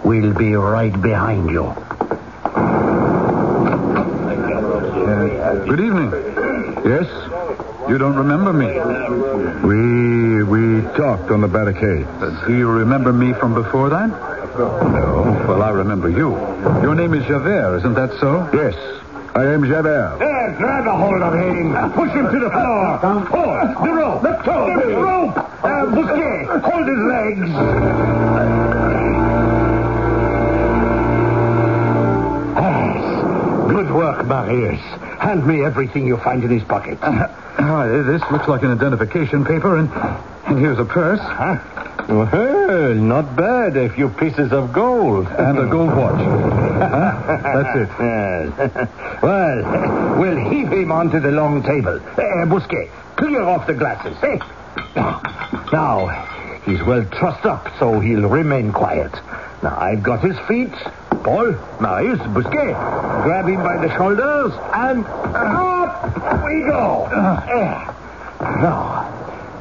We'll 0.05 0.35
be 0.35 0.55
right 0.55 1.01
behind 1.01 1.51
you. 1.51 1.75
Good 5.67 5.81
evening. 5.81 6.11
Yes? 6.85 7.07
You 7.89 7.99
don't 7.99 8.17
remember 8.17 8.53
me? 8.53 8.67
We 9.67 10.43
we 10.43 10.83
talked 10.97 11.31
on 11.31 11.41
the 11.41 11.49
barricade. 11.49 12.07
Uh, 12.07 12.47
do 12.47 12.57
you 12.57 12.69
remember 12.69 13.13
me 13.13 13.33
from 13.33 13.55
before 13.55 13.91
that? 13.91 14.36
No. 14.59 15.45
Well, 15.49 15.63
I 15.63 15.71
remember 15.71 16.09
you. 16.09 16.31
Your 16.83 16.95
name 16.95 17.13
is 17.15 17.25
Javert, 17.27 17.79
isn't 17.79 17.95
that 17.95 18.11
so? 18.19 18.49
Yes, 18.55 18.75
I 19.35 19.45
am 19.53 19.65
Javert. 19.67 20.17
There, 20.19 20.55
grab 20.57 20.87
a 20.87 20.97
hold 20.97 21.21
of 21.23 21.35
him. 21.35 21.93
Push 21.93 22.11
him 22.13 22.25
to 22.33 22.39
the 22.41 22.51
floor. 22.51 22.99
Down, 23.03 23.27
Hold 23.27 23.87
the 23.87 23.93
rope. 23.93 24.23
Let 24.23 24.45
go. 24.45 24.81
The 24.81 24.97
rope. 24.97 25.37
Uh, 25.37 25.87
Bousquet, 25.93 26.47
hold 26.63 26.89
his 26.89 26.99
legs. 27.05 28.57
Yes. 32.57 33.71
Good 33.71 33.91
work, 33.95 34.27
Marius. 34.27 34.81
Hand 35.21 35.47
me 35.47 35.65
everything 35.65 36.07
you 36.07 36.17
find 36.19 36.43
in 36.45 36.51
his 36.51 36.65
pocket. 36.65 36.99
Ah, 37.03 37.87
this 37.87 38.23
looks 38.31 38.49
like 38.49 38.63
an 38.63 38.73
identification 38.73 39.45
paper, 39.45 39.77
and, 39.79 39.91
and 40.47 40.59
here's 40.59 40.79
a 40.79 40.85
purse. 40.85 41.21
Huh? 41.21 41.59
Well, 42.09 42.95
not 42.95 43.35
bad. 43.35 43.77
A 43.77 43.89
few 43.89 44.09
pieces 44.09 44.53
of 44.53 44.73
gold. 44.73 45.27
And 45.27 45.59
a 45.59 45.67
gold 45.67 45.97
watch. 45.97 46.21
Huh? 46.21 47.23
That's 47.43 47.77
it. 47.77 47.89
Yes. 47.99 49.23
well, 49.23 50.19
we'll 50.21 50.51
heave 50.51 50.71
him 50.71 50.93
onto 50.93 51.19
the 51.19 51.33
long 51.33 51.63
table. 51.65 51.97
Uh, 51.97 52.47
Bousquet, 52.47 52.91
clear 53.17 53.43
off 53.43 53.67
the 53.67 53.75
glasses, 53.75 54.17
eh? 54.23 54.39
Now, 55.73 56.07
he's 56.65 56.83
well 56.85 57.05
trussed 57.07 57.45
up, 57.45 57.73
so 57.79 57.99
he'll 57.99 58.29
remain 58.29 58.73
quiet. 58.73 59.13
Now, 59.63 59.77
I've 59.77 60.03
got 60.03 60.21
his 60.23 60.39
feet. 60.47 60.73
Paul, 61.25 61.57
Marius, 61.81 62.21
Bousquet, 62.21 63.23
grab 63.25 63.49
him 63.49 63.63
by 63.65 63.85
the 63.85 63.93
shoulders, 63.97 64.53
and 64.75 65.05
up 65.05 66.45
we 66.45 66.61
go. 66.67 67.07
Eh. 67.07 67.93
Now, 68.61 69.16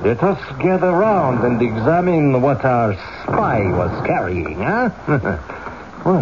let 0.06 0.22
us 0.22 0.40
gather 0.62 0.92
round 0.92 1.44
and 1.44 1.60
examine 1.62 2.40
what 2.40 2.64
our 2.64 2.94
spy 3.24 3.62
was 3.72 4.06
carrying, 4.06 4.60
huh? 4.62 4.90
well, 6.06 6.22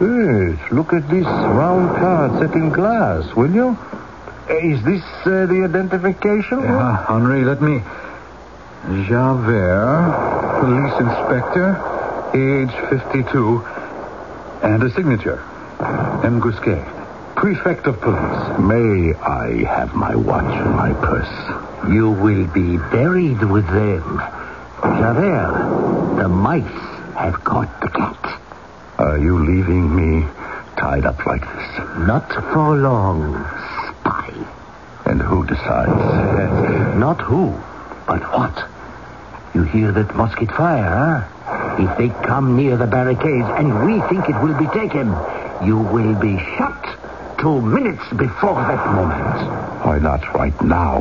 yes, 0.00 0.70
look 0.70 0.92
at 0.92 1.08
this 1.08 1.24
round 1.24 1.96
card 1.96 2.38
set 2.38 2.54
in 2.54 2.68
glass, 2.68 3.34
will 3.34 3.50
you? 3.54 3.68
Uh, 4.48 4.54
Is 4.56 4.84
this 4.84 5.02
uh, 5.24 5.46
the 5.46 5.64
identification? 5.64 6.60
Yeah, 6.60 7.06
Henri, 7.06 7.42
let 7.42 7.62
me. 7.62 7.80
Javert, 9.08 10.60
police 10.60 11.00
inspector, 11.00 11.68
age 12.34 12.90
52, 12.90 13.64
and 14.62 14.82
a 14.82 14.90
signature. 14.90 15.40
M. 16.22 16.38
Gousquet, 16.38 16.84
prefect 17.40 17.86
of 17.86 17.98
police. 18.02 18.58
May 18.58 19.14
I 19.14 19.64
have 19.64 19.94
my 19.94 20.14
watch 20.14 20.44
and 20.44 20.76
my 20.76 20.92
purse? 20.92 21.90
You 21.90 22.10
will 22.10 22.46
be 22.46 22.76
buried 22.76 23.42
with 23.42 23.66
them. 23.66 24.18
Javert, 24.82 26.16
the 26.18 26.28
mice 26.28 26.80
have 27.16 27.42
caught 27.42 27.80
the 27.80 27.88
cat. 27.88 28.40
Are 28.98 29.18
you 29.18 29.38
leaving 29.38 29.96
me 29.96 30.28
tied 30.76 31.06
up 31.06 31.24
like 31.24 31.40
this? 31.40 31.78
Not 32.00 32.30
for 32.52 32.76
long, 32.76 33.32
spy. 33.88 34.34
And 35.06 35.22
who 35.22 35.46
decides? 35.46 36.98
Not 36.98 37.22
who, 37.22 37.58
but 38.06 38.20
what. 38.36 38.68
You 39.54 39.62
hear 39.62 39.92
that 39.92 40.14
musket 40.14 40.52
fire, 40.52 41.24
huh? 41.26 41.82
If 41.82 41.96
they 41.96 42.10
come 42.26 42.54
near 42.58 42.76
the 42.76 42.86
barricades 42.86 43.48
and 43.48 43.86
we 43.86 43.98
think 44.10 44.28
it 44.28 44.38
will 44.42 44.58
be 44.58 44.66
taken, 44.66 45.08
you 45.66 45.78
will 45.78 46.14
be 46.20 46.36
shot 46.58 46.79
two 47.40 47.60
minutes 47.62 48.02
before 48.10 48.54
that 48.54 48.86
moment. 48.94 49.84
Why 49.84 49.98
not 49.98 50.34
right 50.34 50.60
now? 50.62 51.00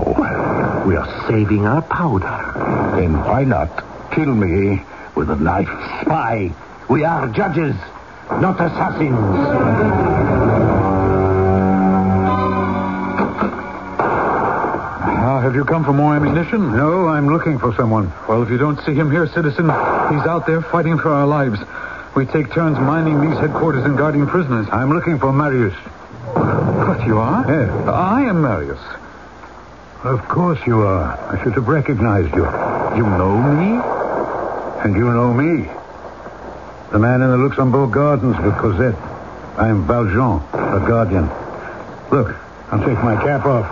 We 0.88 0.95
are 0.95 1.28
saving 1.28 1.65
our 1.65 1.82
powder. 1.82 2.95
Then 2.95 3.13
why 3.25 3.43
not 3.43 3.84
kill 4.12 4.34
me 4.34 4.82
with 5.15 5.30
a 5.30 5.36
knife? 5.36 5.67
Spy, 6.02 6.52
we 6.89 7.04
are 7.04 7.28
judges, 7.28 7.75
not 8.32 8.56
assassins. 8.56 9.17
Ah, 15.21 15.41
have 15.41 15.56
you 15.56 15.65
come 15.65 15.84
for 15.84 15.91
more 15.91 16.15
ammunition? 16.15 16.71
No, 16.75 17.08
I'm 17.10 17.28
looking 17.28 17.60
for 17.60 17.75
someone. 17.75 18.13
Well, 18.30 18.43
if 18.43 18.49
you 18.49 18.58
don't 18.58 18.80
see 18.86 18.93
him 18.93 19.12
here, 19.12 19.28
citizen, 19.28 19.65
he's 19.65 20.25
out 20.25 20.47
there 20.47 20.62
fighting 20.62 20.97
for 20.99 21.10
our 21.10 21.28
lives. 21.28 21.60
We 22.15 22.25
take 22.25 22.52
turns 22.54 22.80
mining 22.80 23.19
these 23.19 23.38
headquarters 23.38 23.84
and 23.84 23.97
guarding 23.97 24.25
prisoners. 24.25 24.67
I'm 24.71 24.91
looking 24.91 25.19
for 25.19 25.34
Marius. 25.34 25.75
What, 27.00 27.08
you 27.08 27.18
are? 27.18 27.46
Yes. 27.48 27.88
I 27.88 28.24
am 28.24 28.42
Marius. 28.42 28.80
Of 30.04 30.28
course 30.28 30.60
you 30.68 30.82
are. 30.82 31.18
I 31.34 31.42
should 31.42 31.54
have 31.54 31.70
recognized 31.70 32.36
you. 32.36 32.44
You 32.44 33.04
know 33.04 33.38
me? 33.56 33.80
And 34.84 34.94
you 34.98 35.06
know 35.06 35.34
me. 35.34 35.70
The 36.92 37.00
man 37.00 37.22
in 37.22 37.30
the 37.30 37.38
Luxembourg 37.38 37.94
Gardens 37.94 38.38
with 38.44 38.54
Cosette. 38.58 39.00
I'm 39.58 39.88
Valjean, 39.88 40.42
a 40.52 40.84
guardian. 40.86 41.30
Look, 42.12 42.36
I'll 42.70 42.84
take 42.86 43.02
my 43.02 43.16
cap 43.16 43.46
off. 43.46 43.66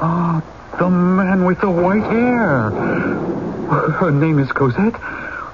Ah, 0.00 0.42
the 0.78 0.88
man 0.88 1.44
with 1.44 1.60
the 1.60 1.70
white 1.70 2.04
hair. 2.04 2.70
Her 4.00 4.10
name 4.10 4.38
is 4.38 4.50
Cosette. 4.52 4.94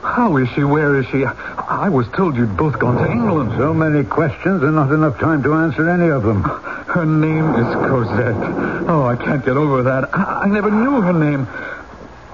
How 0.07 0.37
is 0.37 0.49
she? 0.55 0.63
Where 0.63 0.97
is 1.01 1.07
she? 1.09 1.25
I 1.25 1.89
was 1.89 2.07
told 2.09 2.37
you'd 2.37 2.57
both 2.57 2.79
gone 2.79 2.97
to 2.97 3.11
England. 3.11 3.53
So 3.59 3.75
many 3.75 4.05
questions 4.05 4.63
and 4.63 4.77
not 4.77 4.93
enough 4.93 5.19
time 5.19 5.43
to 5.43 5.53
answer 5.55 5.91
any 5.91 6.09
of 6.09 6.23
them. 6.23 6.43
Her 6.43 7.05
name 7.05 7.45
is 7.57 7.75
Cosette. 7.91 8.89
Oh, 8.89 9.05
I 9.05 9.17
can't 9.17 9.45
get 9.45 9.57
over 9.57 9.83
that. 9.83 10.15
I, 10.15 10.45
I 10.45 10.47
never 10.49 10.71
knew 10.71 11.01
her 11.01 11.13
name. 11.13 11.47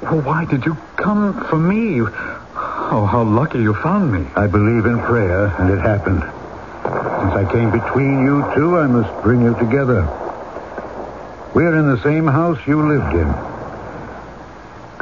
Well, 0.02 0.20
why 0.20 0.44
did 0.44 0.66
you 0.66 0.76
come 0.96 1.32
for 1.48 1.56
me? 1.58 2.02
Oh, 2.02 3.08
how 3.10 3.22
lucky 3.22 3.58
you 3.60 3.74
found 3.74 4.12
me. 4.12 4.28
I 4.36 4.46
believe 4.46 4.84
in 4.84 4.98
prayer, 5.00 5.46
and 5.58 5.70
it 5.70 5.80
happened. 5.80 6.20
Since 6.22 7.34
I 7.34 7.48
came 7.50 7.70
between 7.70 8.20
you 8.20 8.44
two, 8.54 8.76
I 8.78 8.86
must 8.86 9.22
bring 9.22 9.40
you 9.40 9.54
together. 9.54 10.02
We're 11.54 11.74
in 11.74 11.88
the 11.88 12.02
same 12.02 12.26
house 12.26 12.58
you 12.66 12.86
lived 12.86 13.14
in. 13.14 13.51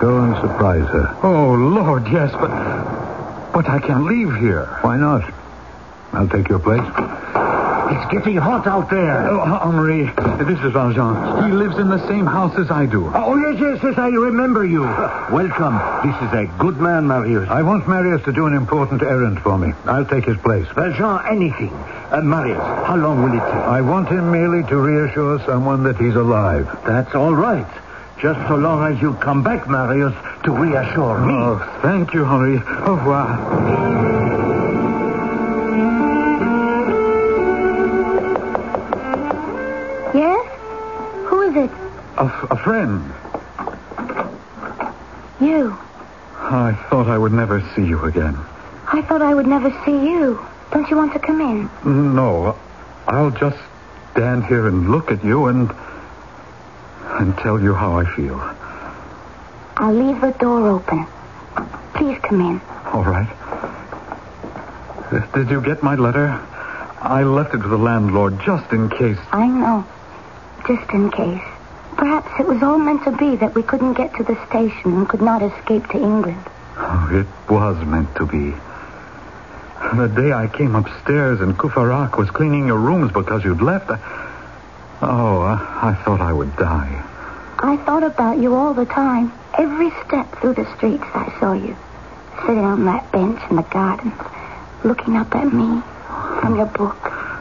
Go 0.01 0.23
and 0.25 0.35
surprise 0.37 0.89
her. 0.89 1.15
Oh, 1.23 1.53
Lord, 1.53 2.09
yes, 2.09 2.33
but. 2.33 2.49
But 3.53 3.69
I 3.69 3.79
can't 3.81 4.07
leave 4.07 4.35
here. 4.37 4.65
Why 4.81 4.97
not? 4.97 5.31
I'll 6.13 6.29
take 6.29 6.49
your 6.49 6.59
place. 6.59 6.81
It's 6.81 8.11
getting 8.13 8.37
hot 8.37 8.67
out 8.67 8.89
there. 8.89 9.29
Oh, 9.29 9.41
Henri, 9.41 10.05
this 10.45 10.59
is 10.61 10.73
Valjean. 10.73 11.45
He 11.45 11.53
lives 11.53 11.77
in 11.77 11.91
the 11.91 11.99
same 12.09 12.25
house 12.25 12.57
as 12.57 12.71
I 12.71 12.87
do. 12.87 13.11
Oh, 13.13 13.37
yes, 13.37 13.61
yes, 13.61 13.81
yes, 13.83 13.99
I 13.99 14.09
remember 14.09 14.65
you. 14.65 14.83
Welcome. 15.31 15.77
This 16.07 16.17
is 16.23 16.33
a 16.33 16.47
good 16.59 16.79
man, 16.79 17.07
Marius. 17.07 17.51
I 17.51 17.63
want 17.63 17.87
Marius 17.87 18.25
to 18.25 18.33
do 18.33 18.47
an 18.47 18.55
important 18.55 19.03
errand 19.03 19.41
for 19.43 19.59
me. 19.59 19.73
I'll 19.85 20.07
take 20.07 20.25
his 20.25 20.39
place. 20.39 20.67
Valjean, 20.69 21.21
anything. 21.29 21.75
Uh, 22.11 22.23
Marius, 22.23 22.63
how 22.87 22.97
long 22.97 23.23
will 23.23 23.37
it 23.37 23.45
take? 23.45 23.65
I 23.69 23.81
want 23.83 24.09
him 24.09 24.31
merely 24.31 24.63
to 24.69 24.77
reassure 24.77 25.41
someone 25.45 25.83
that 25.83 25.97
he's 25.97 26.15
alive. 26.15 26.67
That's 26.87 27.15
all 27.15 27.35
right. 27.35 27.67
Just 28.21 28.39
so 28.49 28.57
long 28.57 28.93
as 28.93 29.01
you 29.01 29.15
come 29.15 29.43
back, 29.43 29.67
Marius, 29.67 30.13
to 30.45 30.53
reassure 30.53 31.21
me. 31.21 31.33
Oh, 31.35 31.79
thank 31.83 32.13
you, 32.13 32.25
Henri. 32.25 32.59
Au 32.87 32.95
revoir. 32.97 34.41
Yes? 40.15 40.47
Who 41.29 41.41
is 41.43 41.57
it? 41.57 41.71
A, 42.19 42.25
f- 42.25 42.47
a 42.51 42.57
friend. 42.57 43.13
You. 45.41 45.79
I 46.37 46.75
thought 46.91 47.07
I 47.09 47.17
would 47.17 47.33
never 47.33 47.61
see 47.75 47.85
you 47.87 48.05
again. 48.05 48.37
I 48.93 49.03
thought 49.03 49.23
I 49.23 49.35
would 49.35 49.47
never 49.47 49.71
see 49.85 49.93
you. 49.93 50.45
Don't 50.73 50.89
you 50.91 50.97
want 50.97 51.13
to 51.13 51.19
come 51.21 51.41
in? 51.41 52.15
No, 52.15 52.59
I'll 53.07 53.31
just 53.31 53.59
stand 54.13 54.45
here 54.47 54.67
and 54.67 54.91
look 54.91 55.11
at 55.13 55.25
you 55.25 55.47
and. 55.47 55.71
And 57.19 57.37
tell 57.39 57.61
you 57.61 57.75
how 57.75 57.99
I 57.99 58.05
feel. 58.05 58.39
I'll 59.77 59.93
leave 59.93 60.21
the 60.21 60.33
door 60.33 60.69
open. 60.69 61.07
Please 61.95 62.19
come 62.23 62.41
in. 62.41 62.61
All 62.93 63.05
right. 63.05 63.29
Did 65.35 65.51
you 65.51 65.61
get 65.61 65.83
my 65.83 65.97
letter? 65.97 66.29
I 67.03 67.25
left 67.25 67.55
it 67.55 67.59
with 67.59 67.71
the 67.71 67.79
landlord 67.79 68.41
just 68.45 68.73
in 68.73 68.89
case. 68.91 69.19
I 69.33 69.47
know. 69.49 69.85
Just 70.67 70.91
in 70.93 71.11
case. 71.11 71.43
Perhaps 71.97 72.31
it 72.39 72.47
was 72.47 72.63
all 72.63 72.79
meant 72.79 73.05
to 73.05 73.11
be 73.11 73.37
that 73.37 73.55
we 73.55 73.63
couldn't 73.63 73.95
get 73.95 74.15
to 74.17 74.23
the 74.23 74.37
station 74.47 74.93
and 74.93 75.09
could 75.09 75.21
not 75.21 75.43
escape 75.43 75.87
to 75.89 75.97
England. 75.97 76.43
Oh, 76.77 77.09
it 77.13 77.51
was 77.51 77.85
meant 77.87 78.15
to 78.17 78.27
be. 78.27 78.55
The 79.97 80.09
day 80.09 80.33
I 80.33 80.47
came 80.47 80.75
upstairs 80.75 81.41
and 81.41 81.59
Courfeyrac 81.59 82.17
was 82.17 82.31
cleaning 82.31 82.67
your 82.67 82.79
rooms 82.79 83.13
because 83.13 83.45
you'd 83.45 83.63
left, 83.63 83.91
I... 83.91 84.30
Oh, 85.03 85.41
I, 85.41 85.91
I 85.91 86.05
thought 86.05 86.21
I 86.21 86.33
would 86.33 86.55
die. 86.57 87.05
I 87.59 87.77
thought 87.85 88.03
about 88.03 88.39
you 88.39 88.55
all 88.55 88.75
the 88.75 88.85
time. 88.85 89.33
Every 89.57 89.91
step 90.07 90.41
through 90.41 90.55
the 90.55 90.67
streets 90.77 91.05
I 91.15 91.35
saw 91.41 91.53
you. 91.53 91.77
Sitting 92.43 92.65
on 92.65 92.85
that 92.85 93.11
bench 93.13 93.41
in 93.51 93.57
the 93.57 93.63
gardens, 93.63 94.15
looking 94.85 95.17
up 95.17 95.35
at 95.35 95.53
me 95.53 95.83
from 96.41 96.57
your 96.57 96.67
book. 96.67 96.97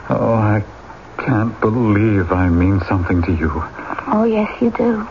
Oh, 0.10 0.34
I 0.34 0.64
can't 1.18 1.60
believe 1.62 2.32
I 2.32 2.50
mean 2.50 2.82
something 2.88 3.22
to 3.24 3.32
you. 3.34 3.52
Oh, 4.08 4.24
yes, 4.24 4.50
you 4.62 4.72
do. 4.72 5.08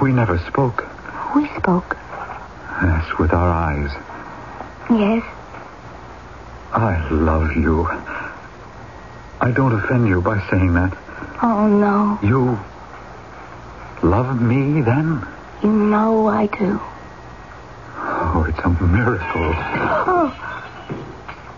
We 0.00 0.12
never 0.12 0.38
spoke. 0.38 0.86
We 1.34 1.48
spoke. 1.56 1.96
Yes, 2.82 3.18
with 3.18 3.32
our 3.32 3.50
eyes. 3.50 3.90
Yes. 4.90 5.22
I 6.72 7.08
love 7.10 7.56
you. 7.56 7.86
I 9.40 9.50
don't 9.50 9.72
offend 9.72 10.08
you 10.08 10.20
by 10.20 10.40
saying 10.50 10.74
that. 10.74 10.96
Oh, 11.42 11.66
no. 11.68 12.18
You 12.22 12.58
love 14.02 14.40
me 14.40 14.82
then? 14.82 15.26
You 15.62 15.70
know 15.70 16.26
I 16.28 16.46
do. 16.46 16.80
Oh, 17.96 18.44
it's 18.48 18.58
a 18.58 18.68
miracle. 18.68 19.52
Oh. 20.06 20.28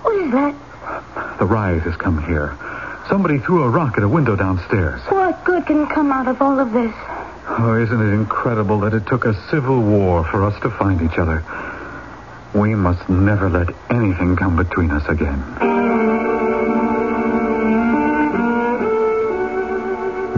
What 0.03 0.17
is 0.17 0.33
that? 0.33 1.39
The 1.39 1.47
riot 1.47 1.83
has 1.83 1.97
come 1.97 2.23
here. 2.25 2.57
Somebody 3.09 3.39
threw 3.39 3.65
a 3.65 3.69
rock 3.69 3.99
at 3.99 4.05
a 4.05 4.09
window 4.09 4.37
downstairs. 4.37 5.01
What 5.09 5.45
good 5.45 5.67
can 5.67 5.87
come 5.89 6.13
out 6.13 6.29
of 6.29 6.41
all 6.41 6.59
of 6.59 6.73
this? 6.73 6.95
Oh, 7.49 7.79
isn't 7.83 8.01
it 8.01 8.15
incredible 8.15 8.81
that 8.81 8.95
it 8.95 9.07
took 9.07 9.25
a 9.25 9.35
civil 9.51 9.81
war 9.81 10.25
for 10.25 10.45
us 10.45 10.61
to 10.63 10.71
find 10.71 11.03
each 11.03 11.19
other? 11.19 11.45
We 12.55 12.75
must 12.75 13.09
never 13.09 13.49
let 13.51 13.75
anything 13.91 14.37
come 14.37 14.57
between 14.57 14.91
us 14.91 15.07
again. 15.09 15.43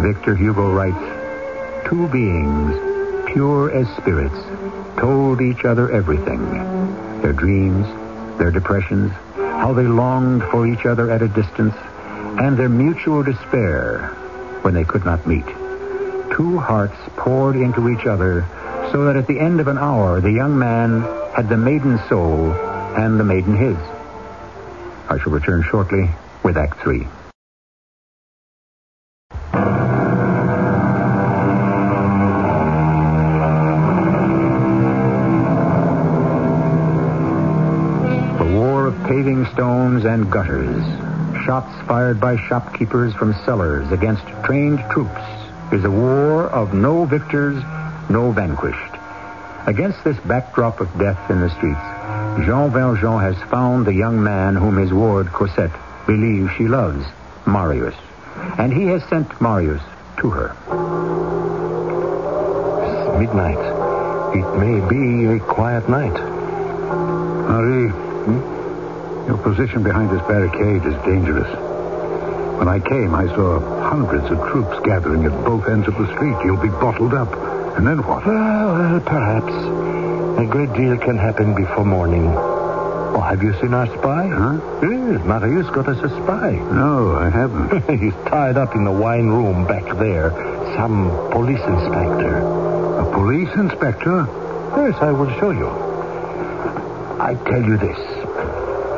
Victor 0.04 0.36
Hugo 0.36 0.70
writes, 0.70 1.88
Two 1.88 2.06
beings, 2.08 2.76
pure 3.32 3.70
as 3.74 3.88
spirits, 3.96 4.36
told 4.98 5.40
each 5.40 5.64
other 5.64 5.90
everything. 5.90 6.44
Their 7.22 7.32
dreams, 7.32 7.86
their 8.36 8.50
depressions, 8.50 9.12
how 9.34 9.72
they 9.72 9.86
longed 9.86 10.42
for 10.50 10.66
each 10.66 10.84
other 10.84 11.10
at 11.10 11.22
a 11.22 11.28
distance, 11.28 11.74
and 12.38 12.54
their 12.54 12.68
mutual 12.68 13.22
despair 13.22 14.08
when 14.60 14.74
they 14.74 14.84
could 14.84 15.06
not 15.06 15.26
meet. 15.26 15.46
Two 16.36 16.58
hearts 16.58 16.98
poured 17.16 17.56
into 17.56 17.88
each 17.88 18.04
other 18.04 18.46
so 18.92 19.06
that 19.06 19.16
at 19.16 19.26
the 19.26 19.40
end 19.40 19.58
of 19.58 19.68
an 19.68 19.78
hour 19.78 20.20
the 20.20 20.32
young 20.32 20.58
man 20.58 21.00
had 21.34 21.48
the 21.48 21.56
maiden's 21.56 22.06
soul 22.10 22.52
and 22.52 23.18
the 23.18 23.24
maiden 23.24 23.56
his. 23.56 23.78
I 25.08 25.18
shall 25.18 25.32
return 25.32 25.62
shortly 25.62 26.10
with 26.42 26.58
Act 26.58 26.78
Three. 26.80 27.06
Shots 41.44 41.74
fired 41.86 42.20
by 42.20 42.36
shopkeepers 42.36 43.14
from 43.14 43.34
cellars 43.44 43.90
against 43.92 44.26
trained 44.44 44.82
troops, 44.90 45.20
is 45.72 45.84
a 45.84 45.90
war 45.90 46.48
of 46.48 46.72
no 46.72 47.04
victors, 47.04 47.62
no 48.08 48.32
vanquished. 48.32 48.94
Against 49.66 50.04
this 50.04 50.18
backdrop 50.20 50.80
of 50.80 50.98
death 50.98 51.30
in 51.30 51.40
the 51.40 51.50
streets, 51.50 52.46
Jean 52.46 52.70
Valjean 52.70 53.20
has 53.20 53.36
found 53.50 53.86
the 53.86 53.94
young 53.94 54.22
man 54.22 54.56
whom 54.56 54.76
his 54.76 54.92
ward, 54.92 55.28
Cosette, 55.28 55.72
believes 56.06 56.50
she 56.52 56.68
loves, 56.68 57.04
Marius. 57.46 57.94
And 58.58 58.72
he 58.72 58.84
has 58.86 59.02
sent 59.04 59.40
Marius 59.40 59.82
to 60.18 60.30
her. 60.30 60.50
It's 62.84 63.18
midnight. 63.18 63.58
It 64.34 64.58
may 64.58 64.88
be 64.88 65.36
a 65.36 65.40
quiet 65.40 65.88
night. 65.88 66.33
Position 69.44 69.82
behind 69.82 70.10
this 70.10 70.22
barricade 70.26 70.82
is 70.88 70.96
dangerous. 71.04 71.48
When 72.58 72.66
I 72.66 72.80
came, 72.80 73.14
I 73.14 73.26
saw 73.28 73.60
hundreds 73.82 74.30
of 74.30 74.38
troops 74.48 74.74
gathering 74.84 75.24
at 75.26 75.44
both 75.44 75.68
ends 75.68 75.86
of 75.86 75.94
the 75.98 76.06
street. 76.14 76.34
You'll 76.44 76.56
be 76.62 76.70
bottled 76.70 77.12
up. 77.12 77.30
And 77.76 77.86
then 77.86 77.98
what? 78.06 78.24
Well, 78.24 78.74
well, 78.74 79.00
perhaps. 79.00 79.52
A 80.40 80.46
great 80.46 80.72
deal 80.72 80.96
can 80.96 81.18
happen 81.18 81.54
before 81.54 81.84
morning. 81.84 82.26
Oh, 82.26 83.20
have 83.20 83.42
you 83.42 83.52
seen 83.60 83.74
our 83.74 83.86
spy? 83.86 84.26
Huh? 84.28 84.58
Yes, 84.82 85.22
Marius 85.24 85.68
got 85.70 85.88
us 85.88 86.02
a 86.02 86.08
spy. 86.08 86.52
No, 86.72 87.14
I 87.14 87.28
haven't. 87.28 88.00
He's 88.02 88.14
tied 88.26 88.56
up 88.56 88.74
in 88.74 88.84
the 88.84 88.92
wine 88.92 89.28
room 89.28 89.66
back 89.66 89.84
there. 89.98 90.30
Some 90.74 91.10
police 91.30 91.60
inspector. 91.60 92.38
A 92.98 93.12
police 93.12 93.52
inspector? 93.54 94.26
Yes, 94.76 94.96
I 95.00 95.12
will 95.12 95.30
show 95.38 95.50
you. 95.50 95.68
I 97.20 97.34
tell 97.46 97.62
you 97.62 97.76
this. 97.76 98.23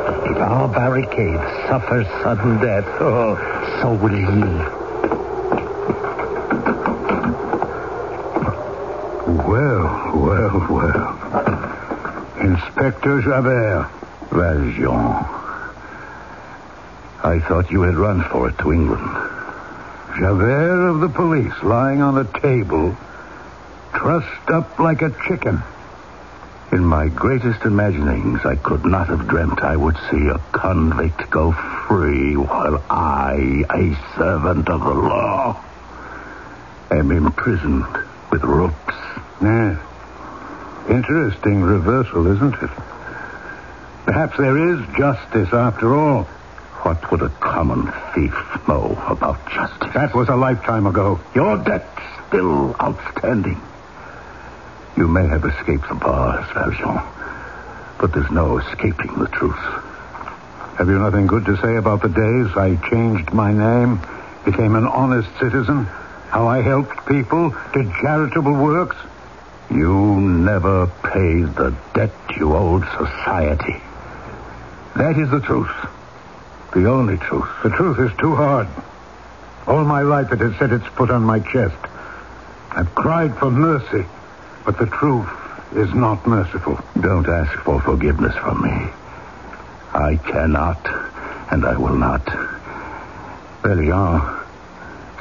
If 0.06 0.36
our 0.38 0.68
barricade 0.68 1.40
suffers 1.68 2.06
sudden 2.22 2.58
death, 2.58 2.84
oh, 3.00 3.36
so 3.80 3.94
will 3.94 4.14
he. 4.14 4.24
Well, 9.48 9.86
well, 10.14 10.66
well. 10.70 11.06
Inspector 12.40 13.22
Javert. 13.22 13.90
Valjean. 14.30 15.24
I 17.24 17.40
thought 17.48 17.70
you 17.70 17.82
had 17.82 17.96
run 17.96 18.22
for 18.24 18.48
it 18.48 18.58
to 18.58 18.72
England. 18.72 19.08
Javert 20.18 20.88
of 20.88 21.00
the 21.00 21.08
police 21.08 21.54
lying 21.62 22.02
on 22.02 22.18
a 22.18 22.24
table, 22.40 22.96
trussed 23.94 24.50
up 24.50 24.78
like 24.78 25.02
a 25.02 25.10
chicken. 25.26 25.62
In 26.76 26.84
my 26.84 27.08
greatest 27.08 27.62
imaginings, 27.64 28.44
I 28.44 28.56
could 28.56 28.84
not 28.84 29.08
have 29.08 29.26
dreamt 29.28 29.62
I 29.62 29.76
would 29.76 29.96
see 30.10 30.28
a 30.28 30.38
convict 30.52 31.30
go 31.30 31.52
free 31.88 32.36
while 32.36 32.84
I, 32.90 33.64
a 33.70 33.96
servant 34.18 34.68
of 34.68 34.84
the 34.84 34.92
law, 34.92 35.58
am 36.90 37.12
imprisoned 37.12 37.86
with 38.30 38.44
ropes. 38.44 38.94
Yes. 39.40 39.78
Interesting 40.90 41.62
reversal, 41.62 42.26
isn't 42.26 42.62
it? 42.62 42.70
Perhaps 44.04 44.36
there 44.36 44.74
is 44.74 44.86
justice 44.98 45.54
after 45.54 45.96
all. 45.96 46.24
What 46.84 47.10
would 47.10 47.22
a 47.22 47.30
common 47.40 47.90
thief 48.14 48.36
know 48.68 49.02
about 49.08 49.50
justice? 49.50 49.94
That 49.94 50.14
was 50.14 50.28
a 50.28 50.36
lifetime 50.36 50.86
ago. 50.86 51.20
Your 51.34 51.56
debt's 51.56 52.02
still 52.28 52.76
outstanding. 52.78 53.62
You 54.96 55.06
may 55.08 55.26
have 55.26 55.44
escaped 55.44 55.88
the 55.88 55.94
bars, 55.94 56.46
Valjean, 56.54 57.00
but 57.98 58.12
there's 58.12 58.30
no 58.30 58.58
escaping 58.58 59.14
the 59.18 59.28
truth. 59.28 59.58
Have 60.78 60.88
you 60.88 60.98
nothing 60.98 61.26
good 61.26 61.44
to 61.46 61.56
say 61.58 61.76
about 61.76 62.02
the 62.02 62.08
days 62.08 62.56
I 62.56 62.76
changed 62.90 63.32
my 63.32 63.52
name, 63.52 64.00
became 64.44 64.74
an 64.74 64.86
honest 64.86 65.28
citizen? 65.38 65.84
How 66.30 66.46
I 66.46 66.62
helped 66.62 67.06
people, 67.06 67.54
did 67.74 67.92
charitable 68.00 68.52
works? 68.52 68.96
You 69.70 70.20
never 70.20 70.86
paid 70.86 71.54
the 71.54 71.74
debt 71.94 72.12
you 72.36 72.54
owed 72.54 72.84
society. 72.96 73.80
That 74.96 75.18
is 75.18 75.30
the 75.30 75.40
truth. 75.40 75.72
The 76.72 76.88
only 76.88 77.18
truth. 77.18 77.48
The 77.62 77.70
truth 77.70 77.98
is 77.98 78.16
too 78.18 78.34
hard. 78.34 78.68
All 79.66 79.84
my 79.84 80.02
life 80.02 80.32
it 80.32 80.40
has 80.40 80.56
set 80.56 80.72
its 80.72 80.86
foot 80.86 81.10
on 81.10 81.22
my 81.22 81.40
chest. 81.40 81.76
I've 82.70 82.94
cried 82.94 83.36
for 83.38 83.50
mercy, 83.50 84.06
but 84.66 84.76
the 84.78 84.86
truth 84.86 85.28
is 85.76 85.94
not 85.94 86.26
merciful. 86.26 86.78
Don't 87.00 87.28
ask 87.28 87.52
for 87.60 87.80
forgiveness 87.82 88.34
from 88.34 88.62
me. 88.62 88.90
I 89.94 90.16
cannot, 90.16 90.84
and 91.52 91.64
I 91.64 91.76
will 91.78 91.94
not. 91.96 92.26
Valjean, 93.62 94.20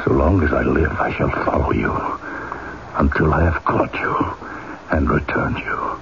so 0.04 0.12
long 0.12 0.44
as 0.44 0.52
I 0.52 0.64
live, 0.64 0.92
I 1.00 1.14
shall 1.16 1.30
follow 1.46 1.72
you 1.72 1.94
until 2.96 3.34
I 3.34 3.44
have 3.44 3.64
caught 3.64 3.94
you 3.94 4.16
and 4.90 5.10
returned 5.10 5.60
you 5.60 6.00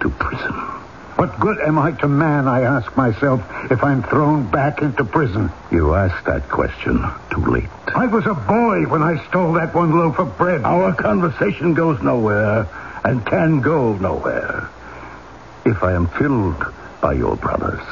to 0.00 0.10
prison. 0.10 0.81
What 1.22 1.38
good 1.38 1.60
am 1.60 1.78
I 1.78 1.92
to 1.92 2.08
man, 2.08 2.48
I 2.48 2.62
ask 2.62 2.96
myself, 2.96 3.40
if 3.70 3.84
I'm 3.84 4.02
thrown 4.02 4.50
back 4.50 4.82
into 4.82 5.04
prison? 5.04 5.52
You 5.70 5.94
asked 5.94 6.26
that 6.26 6.48
question 6.48 7.00
too 7.30 7.44
late. 7.44 7.68
I 7.94 8.06
was 8.06 8.26
a 8.26 8.34
boy 8.34 8.90
when 8.90 9.04
I 9.04 9.24
stole 9.28 9.52
that 9.52 9.72
one 9.72 9.96
loaf 9.96 10.18
of 10.18 10.36
bread. 10.36 10.64
Our 10.64 10.92
conversation 10.92 11.74
goes 11.74 12.02
nowhere 12.02 12.66
and 13.04 13.24
can 13.24 13.60
go 13.60 13.92
nowhere. 13.98 14.68
If 15.64 15.84
I 15.84 15.92
am 15.92 16.08
killed 16.08 16.60
by 17.00 17.12
your 17.12 17.36
brothers, 17.36 17.86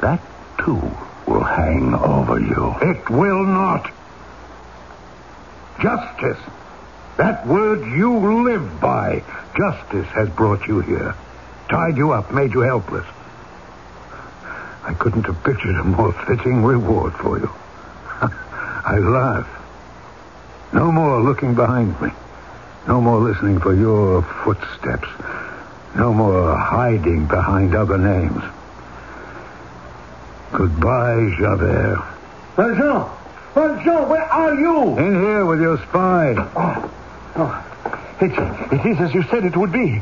that 0.00 0.20
too 0.58 0.82
will 1.28 1.44
hang 1.44 1.94
over 1.94 2.40
you. 2.40 2.74
It 2.82 3.08
will 3.08 3.44
not. 3.44 3.88
Justice. 5.80 6.42
That 7.18 7.46
word 7.46 7.86
you 7.96 8.42
live 8.42 8.80
by. 8.80 9.22
Justice 9.56 10.08
has 10.08 10.28
brought 10.30 10.66
you 10.66 10.80
here. 10.80 11.14
Tied 11.68 11.96
you 11.96 12.12
up, 12.12 12.32
made 12.32 12.54
you 12.54 12.60
helpless. 12.60 13.06
I 14.84 14.94
couldn't 14.94 15.26
have 15.26 15.42
pictured 15.44 15.76
a 15.76 15.84
more 15.84 16.12
fitting 16.26 16.64
reward 16.64 17.12
for 17.14 17.38
you. 17.38 17.50
I 18.22 18.98
laugh. 18.98 19.48
No 20.72 20.90
more 20.90 21.22
looking 21.22 21.54
behind 21.54 22.00
me. 22.00 22.10
No 22.86 23.00
more 23.02 23.20
listening 23.20 23.60
for 23.60 23.74
your 23.74 24.22
footsteps. 24.44 25.08
No 25.94 26.14
more 26.14 26.56
hiding 26.56 27.26
behind 27.26 27.74
other 27.74 27.98
names. 27.98 28.42
Goodbye, 30.52 31.34
Javert. 31.38 32.02
Valjean! 32.56 33.10
Valjean, 33.54 34.08
where 34.08 34.24
are 34.24 34.54
you? 34.54 34.98
In 34.98 35.22
here 35.22 35.44
with 35.44 35.60
your 35.60 35.76
spy. 35.78 36.34
Oh, 36.56 36.90
oh. 37.36 37.67
It, 38.20 38.32
it 38.72 38.86
is 38.86 39.00
as 39.00 39.14
you 39.14 39.22
said 39.24 39.44
it 39.44 39.56
would 39.56 39.72
be. 39.72 40.00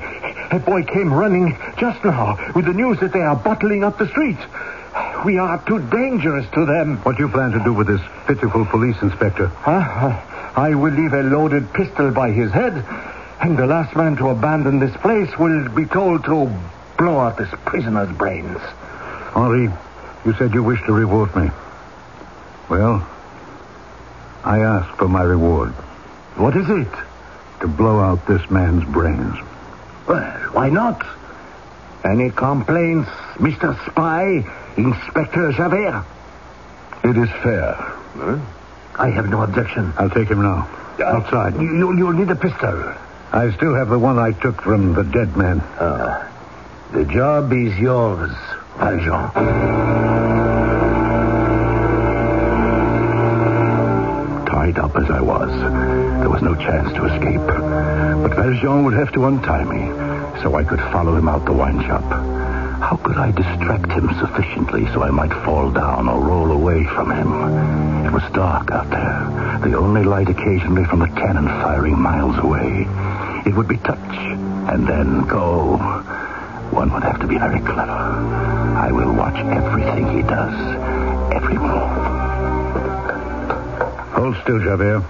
A 0.50 0.58
boy 0.58 0.84
came 0.84 1.12
running 1.12 1.56
just 1.78 2.04
now 2.04 2.38
with 2.54 2.64
the 2.64 2.72
news 2.72 2.98
that 3.00 3.12
they 3.12 3.20
are 3.20 3.36
bottling 3.36 3.84
up 3.84 3.98
the 3.98 4.08
streets. 4.08 4.40
We 5.24 5.38
are 5.38 5.62
too 5.66 5.80
dangerous 5.90 6.46
to 6.54 6.64
them. 6.64 6.98
What 6.98 7.16
do 7.16 7.24
you 7.24 7.28
plan 7.28 7.50
to 7.50 7.62
do 7.64 7.72
with 7.74 7.88
this 7.88 8.00
pitiful 8.26 8.64
police 8.64 8.96
inspector? 9.02 9.48
Huh? 9.48 10.22
I 10.56 10.74
will 10.74 10.92
leave 10.92 11.12
a 11.12 11.22
loaded 11.22 11.72
pistol 11.74 12.10
by 12.10 12.30
his 12.30 12.50
head, 12.52 12.72
and 13.40 13.58
the 13.58 13.66
last 13.66 13.94
man 13.94 14.16
to 14.16 14.28
abandon 14.28 14.78
this 14.78 14.96
place 14.98 15.36
will 15.38 15.68
be 15.68 15.84
told 15.84 16.24
to 16.24 16.50
blow 16.96 17.18
out 17.18 17.36
this 17.36 17.50
prisoner's 17.66 18.14
brains. 18.16 18.58
Henri, 19.34 19.70
you 20.24 20.32
said 20.34 20.54
you 20.54 20.62
wished 20.62 20.86
to 20.86 20.92
reward 20.92 21.34
me. 21.36 21.50
Well, 22.70 23.06
I 24.44 24.60
ask 24.60 24.96
for 24.96 25.08
my 25.08 25.22
reward. 25.22 25.72
What 26.36 26.56
is 26.56 26.70
it? 26.70 26.88
To 27.60 27.68
blow 27.68 28.00
out 28.00 28.26
this 28.26 28.48
man's 28.50 28.84
brains. 28.84 29.34
Well, 30.06 30.22
why 30.52 30.68
not? 30.68 31.04
Any 32.04 32.30
complaints, 32.30 33.08
Mr. 33.36 33.74
Spy, 33.90 34.44
Inspector 34.76 35.52
Javert? 35.52 36.04
It 37.02 37.16
is 37.16 37.30
fair. 37.42 37.74
Huh? 37.74 38.38
I 38.98 39.08
have 39.10 39.28
no 39.28 39.42
objection. 39.42 39.92
I'll 39.98 40.10
take 40.10 40.28
him 40.28 40.42
now. 40.42 40.68
Uh, 40.98 41.04
Outside. 41.04 41.54
You, 41.60 41.96
you'll 41.96 42.12
need 42.12 42.30
a 42.30 42.36
pistol. 42.36 42.94
I 43.32 43.50
still 43.56 43.74
have 43.74 43.88
the 43.88 43.98
one 43.98 44.18
I 44.18 44.32
took 44.32 44.62
from 44.62 44.94
the 44.94 45.02
dead 45.02 45.36
man. 45.36 45.60
Uh, 45.60 46.30
the 46.92 47.04
job 47.04 47.52
is 47.52 47.76
yours, 47.78 48.30
Valjean. 48.78 49.32
Tied 54.46 54.78
up 54.78 54.96
as 54.96 55.10
I 55.10 55.20
was, 55.20 55.50
there 56.26 56.32
was 56.32 56.42
no 56.42 56.56
chance 56.56 56.92
to 56.92 57.04
escape. 57.04 57.46
But 57.46 58.34
Valjean 58.34 58.84
would 58.84 58.94
have 58.94 59.12
to 59.12 59.26
untie 59.26 59.62
me 59.62 59.86
so 60.42 60.56
I 60.56 60.64
could 60.64 60.80
follow 60.90 61.14
him 61.14 61.28
out 61.28 61.44
the 61.44 61.52
wine 61.52 61.80
shop. 61.82 62.02
How 62.02 62.96
could 62.96 63.16
I 63.16 63.30
distract 63.30 63.92
him 63.92 64.10
sufficiently 64.18 64.86
so 64.86 65.04
I 65.04 65.12
might 65.12 65.32
fall 65.44 65.70
down 65.70 66.08
or 66.08 66.20
roll 66.20 66.50
away 66.50 66.82
from 66.82 67.12
him? 67.12 67.30
It 68.06 68.12
was 68.12 68.24
dark 68.32 68.72
out 68.72 68.90
there, 68.90 69.70
the 69.70 69.78
only 69.78 70.02
light 70.02 70.28
occasionally 70.28 70.84
from 70.86 70.98
the 70.98 71.06
cannon 71.06 71.46
firing 71.46 71.96
miles 71.96 72.36
away. 72.38 72.88
It 73.48 73.54
would 73.54 73.68
be 73.68 73.76
touch 73.76 74.16
and 74.74 74.84
then 74.84 75.28
go. 75.28 75.76
One 76.72 76.92
would 76.92 77.04
have 77.04 77.20
to 77.20 77.28
be 77.28 77.38
very 77.38 77.60
clever. 77.60 77.92
I 77.92 78.90
will 78.90 79.12
watch 79.12 79.36
everything 79.36 80.08
he 80.16 80.22
does, 80.22 80.58
every 81.32 81.56
move. 81.56 81.90
Hold 84.10 84.36
still, 84.42 84.58
Javert. 84.58 85.04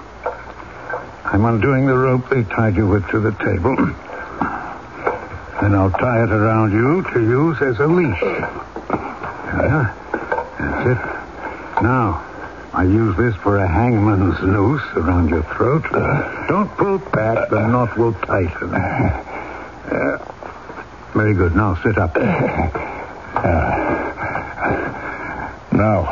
I'm 1.37 1.45
undoing 1.45 1.85
the 1.85 1.95
rope 1.95 2.31
they 2.31 2.45
tied 2.45 2.77
you 2.77 2.87
with 2.87 3.07
to 3.11 3.21
the 3.21 3.33
table. 3.33 3.77
Then 5.61 5.75
I'll 5.75 5.91
tie 5.91 6.23
it 6.23 6.31
around 6.31 6.73
you 6.73 7.03
to 7.13 7.21
use 7.21 7.61
as 7.61 7.79
a 7.79 7.87
leash. 7.87 8.23
Yeah, 8.23 9.93
that's 10.59 10.87
it. 10.89 10.99
Now, 11.83 12.25
I 12.73 12.85
use 12.85 13.15
this 13.19 13.35
for 13.43 13.59
a 13.59 13.69
hangman's 13.69 14.41
noose 14.41 14.83
around 14.95 15.29
your 15.29 15.43
throat. 15.43 15.83
Don't 16.49 16.71
pull 16.79 16.97
back, 17.13 17.51
the 17.51 17.67
knot 17.67 17.99
will 17.99 18.15
tighten. 18.15 18.75
Uh, 18.75 20.19
very 21.13 21.35
good. 21.35 21.55
Now 21.55 21.75
sit 21.83 21.99
up. 21.99 22.17
Now, 25.71 26.05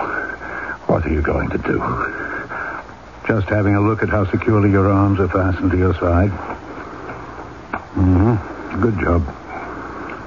what 0.86 1.06
are 1.06 1.10
you 1.10 1.22
going 1.22 1.48
to 1.48 1.58
do? 1.58 2.23
Just 3.26 3.48
having 3.48 3.74
a 3.74 3.80
look 3.80 4.02
at 4.02 4.10
how 4.10 4.30
securely 4.30 4.70
your 4.70 4.90
arms 4.90 5.18
are 5.18 5.28
fastened 5.28 5.70
to 5.70 5.78
your 5.78 5.94
side. 5.94 6.30
Mm-hmm. 7.94 8.80
Good 8.80 8.98
job. 9.00 9.26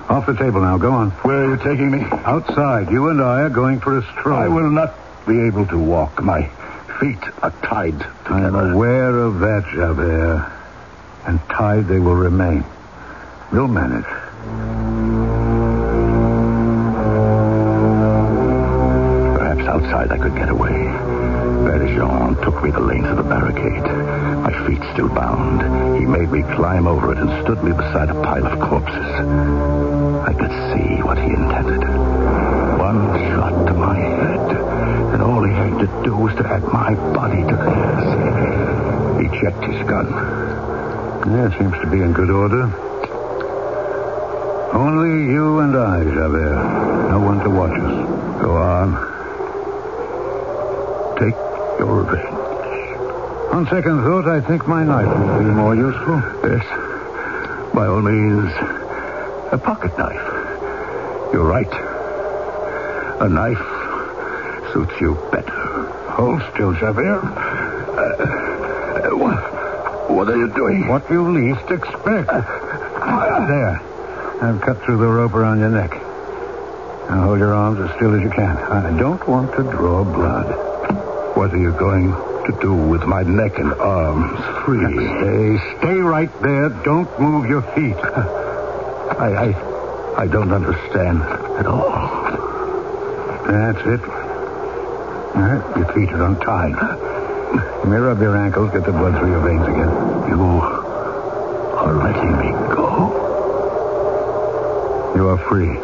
Off 0.10 0.25
the 0.25 0.33
table 0.33 0.62
now. 0.62 0.77
Go 0.77 0.91
on. 0.93 1.12
Where 1.12 1.43
are 1.43 1.56
you 1.56 1.58
taking 1.58 1.91
me? 1.91 2.02
Outside. 2.02 2.89
You 2.89 3.10
and 3.10 3.21
I 3.21 3.41
are 3.41 3.50
going 3.50 3.79
for 3.79 3.98
a 3.98 4.02
stroll. 4.13 4.39
I 4.39 4.48
will 4.48 4.71
not 4.71 4.95
be 5.27 5.39
able 5.48 5.67
to 5.67 5.77
walk. 5.77 6.23
My 6.23 6.50
feet 7.00 7.19
are 7.43 7.52
tied 7.62 8.02
I 8.25 8.41
am 8.41 8.56
aware 8.56 9.17
of 9.19 9.39
that, 9.39 9.65
Javert. 9.73 10.52
And 11.25 11.39
tied 11.50 11.87
they 11.87 12.00
will 12.00 12.15
remain. 12.15 12.63
We'll 13.52 13.67
manage. 13.67 14.06
Perhaps 19.37 19.67
outside 19.67 20.12
I 20.12 20.17
could 20.17 20.35
get 20.35 20.50
away. 20.50 21.06
Valjean 21.98 22.35
took 22.43 22.63
me 22.63 22.69
the 22.69 22.79
length 22.79 23.08
of 23.08 23.17
the 23.17 23.23
barricade. 23.23 23.81
My 23.81 24.67
feet 24.67 24.81
still 24.93 25.10
bound. 25.10 25.98
He 26.00 26.06
made 26.06 26.29
me 26.29 26.43
climb 26.56 26.85
over 26.87 27.12
it 27.12 27.17
and 27.17 27.43
stood 27.43 27.63
me 27.63 27.71
beside 27.71 28.10
a 28.10 28.13
pile 28.21 28.45
of 28.45 28.60
corpses. 28.60 29.06
I 30.27 30.33
could 30.33 30.52
see 30.71 31.02
what 31.02 31.17
he 31.17 31.25
intended. 31.25 31.81
One 32.77 33.17
shot 33.33 33.65
to 33.67 33.73
my 33.73 33.98
head, 33.98 34.58
and 35.13 35.21
all 35.23 35.43
he 35.43 35.54
had 35.54 35.79
to 35.79 35.87
do 36.04 36.15
was 36.15 36.35
to 36.35 36.45
add 36.45 36.63
my 36.71 36.93
body 37.15 37.41
to 37.41 37.56
theirs. 37.56 39.21
He 39.21 39.27
checked 39.41 39.63
his 39.65 39.81
gun. 39.87 40.08
Yeah, 41.33 41.50
seems 41.58 41.77
to 41.81 41.87
be 41.89 42.02
in 42.02 42.13
good 42.13 42.29
order. 42.29 42.65
Only 44.73 45.33
you 45.33 45.60
and 45.60 45.75
I, 45.75 46.04
Javert. 46.04 47.10
No 47.10 47.19
one 47.19 47.39
to 47.39 47.50
watch 47.50 47.71
us. 47.71 48.41
Go 48.41 48.56
on. 48.56 49.17
Take 51.17 51.46
your. 51.80 52.08
On 53.54 53.65
second 53.67 54.04
thought, 54.04 54.28
I 54.28 54.42
think 54.42 54.67
my 54.67 54.84
knife 54.84 55.08
will 55.08 55.40
be 55.40 55.46
more 55.46 55.75
useful. 55.75 56.21
Yes. 56.44 56.65
By 57.73 57.88
all 57.88 58.02
means, 58.02 58.52
a 59.52 59.58
pocket 59.58 59.98
knife. 59.98 61.34
You're 61.34 61.46
right. 61.48 61.71
A 63.21 63.30
knife 63.30 64.73
suits 64.73 64.94
you 65.02 65.15
better. 65.32 65.52
Hold 66.12 66.42
still, 66.54 66.73
Javert. 66.73 67.23
Uh, 67.23 68.02
uh, 68.02 69.15
what, 69.15 70.12
what 70.12 70.30
are 70.30 70.38
you 70.38 70.50
doing? 70.54 70.88
What 70.88 71.10
you 71.10 71.30
least 71.32 71.71
expect. 71.71 72.30
Uh, 72.30 72.44
uh, 72.44 73.48
there. 73.48 73.82
I've 74.42 74.62
cut 74.62 74.84
through 74.84 74.98
the 74.98 75.08
rope 75.08 75.34
around 75.34 75.60
your 75.60 75.69
neck. 75.69 75.92
Now 77.10 77.23
hold 77.23 77.40
your 77.40 77.54
arms 77.54 77.80
as 77.80 77.96
still 77.96 78.13
as 78.13 78.21
you 78.21 78.30
can. 78.30 78.58
I 78.58 78.96
don't 79.00 79.25
want 79.28 79.52
to 79.56 79.63
draw 79.63 80.04
blood. 80.04 80.77
What 81.38 81.54
are 81.54 81.62
you 81.62 81.71
going 81.71 82.10
to 82.48 82.58
do 82.60 82.73
with 82.73 83.04
my 83.04 83.21
neck 83.21 83.60
and 83.60 83.71
arms 83.73 84.40
free? 84.65 84.81
Stay, 84.81 85.77
stay 85.77 85.94
right 85.94 86.31
there. 86.42 86.69
Don't 86.83 87.08
move 87.19 87.46
your 87.46 87.62
feet. 87.77 87.96
I, 89.21 89.54
I, 89.54 90.23
I 90.23 90.27
don't 90.27 90.52
understand 90.52 91.21
at 91.21 91.67
all. 91.67 91.85
That's 93.46 93.85
it. 93.85 94.02
Right, 95.38 95.77
your 95.77 95.85
feet 95.94 96.10
are 96.10 96.23
untied. 96.25 96.73
You 97.83 97.90
may 97.92 97.98
rub 97.98 98.19
your 98.19 98.35
ankles, 98.35 98.71
get 98.71 98.83
the 98.83 98.92
blood 98.92 99.19
through 99.19 99.29
your 99.29 99.42
veins 99.42 99.67
again. 99.67 99.92
You 100.29 100.42
are 100.42 101.94
letting 102.02 102.35
me 102.35 102.52
go. 102.73 103.13
You 105.15 105.27
are 105.27 105.38
free. 105.50 105.77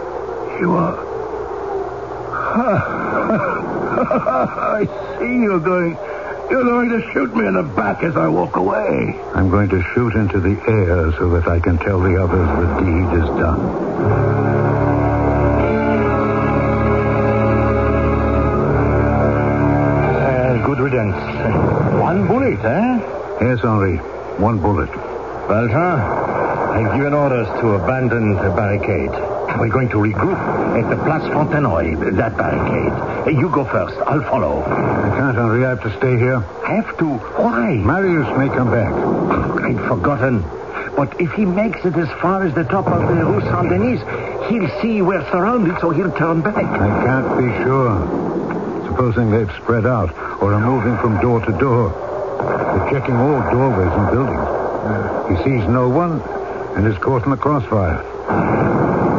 You 0.61 0.73
are. 0.77 0.97
I 2.33 2.92
see 5.23 5.35
you're 5.41 5.59
going. 5.59 5.97
You're 6.49 6.63
going 6.63 6.89
to 6.89 7.01
shoot 7.13 7.33
me 7.35 7.47
in 7.47 7.53
the 7.55 7.63
back 7.63 8.03
as 8.03 8.15
I 8.15 8.27
walk 8.27 8.57
away. 8.57 9.19
I'm 9.33 9.49
going 9.49 9.69
to 9.69 9.81
shoot 9.93 10.13
into 10.13 10.39
the 10.39 10.61
air 10.67 11.11
so 11.13 11.29
that 11.31 11.47
I 11.47 11.59
can 11.59 11.77
tell 11.77 11.99
the 11.99 12.21
others 12.21 12.47
the 12.59 12.67
deed 12.83 13.23
is 13.23 13.29
done. 13.39 14.73
Good 20.65 20.79
riddance. 20.79 21.15
One 22.01 22.27
bullet, 22.27 22.59
eh? 22.65 22.99
Yes, 23.41 23.59
Henri. 23.61 23.97
One 24.39 24.59
bullet. 24.59 24.89
Well, 24.89 25.67
sir, 25.67 25.95
I've 26.73 26.95
given 26.97 27.13
orders 27.13 27.47
to 27.61 27.75
abandon 27.75 28.33
the 28.35 28.49
barricade. 28.49 29.32
We're 29.59 29.69
going 29.69 29.89
to 29.89 29.97
regroup 29.97 30.37
at 30.77 30.89
the 30.89 30.95
Place 31.03 31.23
Fontenoy, 31.31 32.15
that 32.17 32.35
barricade. 32.37 33.37
You 33.37 33.49
go 33.49 33.63
first. 33.65 33.95
I'll 34.05 34.23
follow. 34.23 34.61
I 34.63 35.15
can't, 35.17 35.37
Henri. 35.37 35.65
I 35.65 35.69
have 35.69 35.83
to 35.83 35.97
stay 35.97 36.17
here. 36.17 36.39
Have 36.65 36.97
to? 36.97 37.05
Why? 37.41 37.75
Marius 37.75 38.27
may 38.37 38.49
come 38.49 38.71
back. 38.71 38.91
Ah, 38.93 39.63
I'd 39.63 39.79
forgotten. 39.87 40.43
But 40.95 41.19
if 41.21 41.31
he 41.33 41.45
makes 41.45 41.85
it 41.85 41.95
as 41.95 42.09
far 42.21 42.43
as 42.45 42.53
the 42.53 42.63
top 42.63 42.87
of 42.87 43.07
the 43.07 43.15
Rue 43.15 43.41
Saint 43.41 43.69
Denis, 43.69 44.01
he'll 44.49 44.81
see 44.81 45.01
we're 45.01 45.23
surrounded, 45.31 45.79
so 45.79 45.89
he'll 45.91 46.11
turn 46.11 46.41
back. 46.41 46.57
I 46.57 47.03
can't 47.05 47.37
be 47.37 47.63
sure. 47.63 47.97
Supposing 48.87 49.31
they've 49.31 49.51
spread 49.61 49.85
out 49.85 50.11
or 50.41 50.53
are 50.53 50.59
moving 50.59 50.97
from 50.97 51.19
door 51.21 51.39
to 51.45 51.51
door. 51.57 51.89
They're 52.39 52.99
checking 52.99 53.15
all 53.15 53.41
doorways 53.51 53.91
and 53.91 54.11
buildings. 54.11 54.47
He 55.29 55.43
sees 55.43 55.67
no 55.69 55.89
one 55.89 56.21
and 56.75 56.85
is 56.85 56.97
caught 56.97 57.23
in 57.23 57.31
the 57.31 57.37
crossfire. 57.37 59.12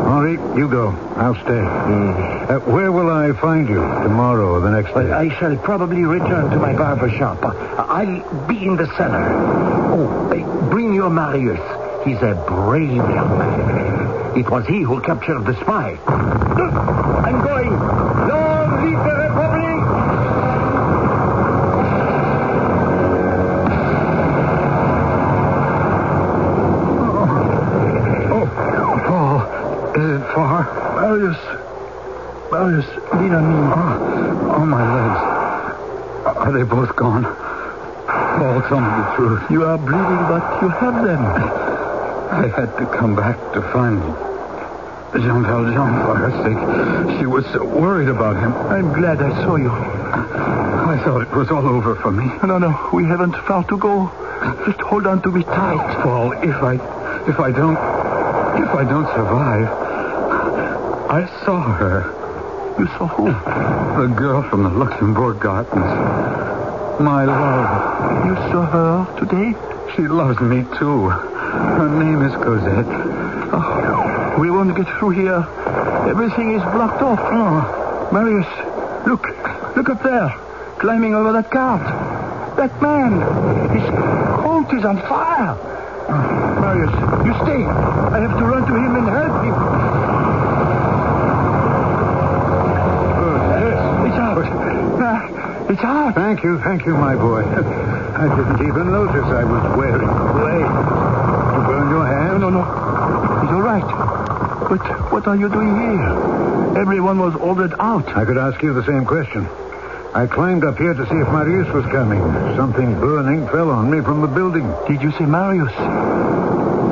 You 0.57 0.69
go. 0.69 0.91
I'll 1.17 1.35
stay. 1.35 1.59
Uh, 1.59 2.61
where 2.61 2.93
will 2.93 3.11
I 3.11 3.33
find 3.33 3.69
you? 3.69 3.81
Tomorrow 3.81 4.55
or 4.55 4.61
the 4.61 4.71
next 4.71 4.95
day? 4.95 5.11
I 5.11 5.29
shall 5.39 5.57
probably 5.57 6.05
return 6.05 6.51
to 6.51 6.57
my 6.59 6.73
barber 6.73 7.11
shop. 7.11 7.39
I'll 7.43 8.47
be 8.47 8.65
in 8.65 8.77
the 8.77 8.87
cellar. 8.97 9.25
Oh, 9.95 10.69
bring 10.71 10.95
your 10.95 11.11
Marius. 11.11 11.61
He's 12.05 12.23
a 12.23 12.35
brave 12.47 12.97
young 12.97 13.39
man. 13.39 14.39
It 14.39 14.49
was 14.51 14.67
he 14.67 14.83
who 14.83 15.01
captured 15.01 15.45
the 15.45 15.55
spy. 15.61 15.99
I'm 16.07 17.44
Marius. 31.05 31.37
Marius, 32.51 32.89
lean 33.21 33.35
on 33.37 33.45
me. 33.45 33.61
Oh, 33.77 34.57
oh, 34.57 34.65
my 34.65 34.85
legs. 34.97 35.21
Are 36.33 36.51
they 36.51 36.63
both 36.65 36.97
gone? 36.97 37.25
Paul, 38.09 38.63
tell 38.65 38.81
me 38.81 38.89
the 38.89 39.13
truth. 39.15 39.51
You 39.51 39.65
are 39.65 39.77
bleeding, 39.77 40.25
but 40.33 40.63
you 40.63 40.69
have 40.71 41.05
them. 41.05 41.21
I 41.21 42.49
had 42.57 42.73
to 42.79 42.87
come 42.87 43.15
back 43.15 43.37
to 43.53 43.61
find 43.69 44.01
Jean 45.21 45.43
Valjean 45.45 45.93
for 46.09 46.17
her 46.17 46.33
sake. 46.41 47.21
She 47.21 47.27
was 47.27 47.45
so 47.53 47.67
worried 47.67 48.09
about 48.09 48.37
him. 48.41 48.55
I'm 48.73 48.95
glad 48.95 49.21
I 49.21 49.45
saw 49.45 49.57
you. 49.57 49.69
I 49.69 50.97
thought 51.05 51.21
it 51.21 51.37
was 51.37 51.51
all 51.51 51.69
over 51.69 51.97
for 51.97 52.13
me. 52.13 52.25
No, 52.47 52.57
no, 52.57 52.73
we 52.95 53.05
haven't 53.05 53.37
far 53.45 53.63
to 53.65 53.77
go. 53.77 54.11
Just 54.65 54.81
hold 54.81 55.07
on 55.07 55.21
to 55.21 55.31
me 55.31 55.43
tight. 55.45 56.01
Paul, 56.03 56.33
if 56.33 56.57
I 56.65 56.75
if 57.29 57.39
I 57.39 57.51
don't 57.53 57.77
if 58.57 58.71
I 58.73 58.85
don't 58.89 59.07
survive, 59.13 59.84
I 61.15 61.27
saw 61.45 61.61
her. 61.63 62.11
You 62.77 62.89
saw 62.99 63.07
who? 63.07 63.27
The 63.27 64.13
girl 64.17 64.43
from 64.51 64.65
the 64.65 64.69
Luxembourg 64.69 65.39
Gardens. 65.39 65.87
My 67.01 67.25
love. 67.25 68.27
You 68.27 68.35
saw 68.51 68.67
her 68.67 69.21
today? 69.21 69.55
She 69.95 70.09
loves 70.09 70.41
me 70.41 70.65
too. 70.77 71.11
Her 71.11 71.89
name 72.03 72.21
is 72.23 72.35
Cosette. 72.43 72.91
Oh, 73.55 74.35
we 74.41 74.51
won't 74.51 74.75
get 74.75 74.89
through 74.99 75.11
here. 75.11 75.47
Everything 76.11 76.55
is 76.55 76.63
blocked 76.75 77.01
off. 77.01 77.21
Oh, 77.23 78.11
Marius, 78.11 78.51
look. 79.07 79.23
Look 79.77 79.91
up 79.91 80.03
there. 80.03 80.35
Climbing 80.81 81.15
over 81.15 81.31
that 81.31 81.49
cart. 81.49 82.57
That 82.57 82.83
man. 82.83 83.21
His 83.71 83.89
coat 84.43 84.75
is 84.77 84.85
on 84.85 84.99
fire. 85.03 85.55
Oh, 86.11 86.61
Marius, 86.61 86.91
you 87.25 87.35
stay. 87.47 87.63
I 87.63 88.19
have 88.19 88.37
to 88.37 88.45
run 88.45 88.67
to 88.67 88.75
him 88.75 88.97
and 88.97 89.09
help 89.09 89.45
him. 89.45 89.84
It's 95.75 95.83
out. 95.85 96.15
Thank 96.15 96.43
you, 96.45 96.59
thank 96.61 96.85
you, 96.87 96.95
my 96.97 97.15
boy. 97.17 97.43
I 97.45 98.29
didn't 98.37 98.67
even 98.67 98.91
notice 98.93 99.25
I 99.27 99.45
was 99.45 99.77
wearing 99.77 100.09
clay. 100.39 100.63
You 100.63 101.63
burn 101.67 101.91
your 101.91 102.07
hands? 102.07 102.41
No, 102.41 102.49
no, 102.51 102.63
no. 102.63 102.65
All 102.65 103.63
right. 103.63 103.83
But 104.71 105.13
what 105.13 105.27
are 105.27 105.37
you 105.37 105.49
doing 105.49 105.75
here? 105.75 106.79
Everyone 106.81 107.19
was 107.19 107.35
ordered 107.37 107.75
out. 107.79 108.07
I 108.17 108.25
could 108.25 108.39
ask 108.39 108.63
you 108.63 108.73
the 108.73 108.85
same 108.85 109.05
question. 109.05 109.47
I 110.15 110.27
climbed 110.29 110.65
up 110.65 110.79
here 110.79 110.95
to 110.95 111.05
see 111.07 111.17
if 111.17 111.29
Marius 111.29 111.73
was 111.75 111.85
coming. 111.87 112.21
Something 112.57 112.95
burning 113.01 113.47
fell 113.49 113.71
on 113.71 113.91
me 113.91 114.01
from 114.01 114.21
the 114.21 114.29
building. 114.29 114.73
Did 114.87 115.03
you 115.03 115.11
see 115.19 115.25
Marius? 115.25 115.73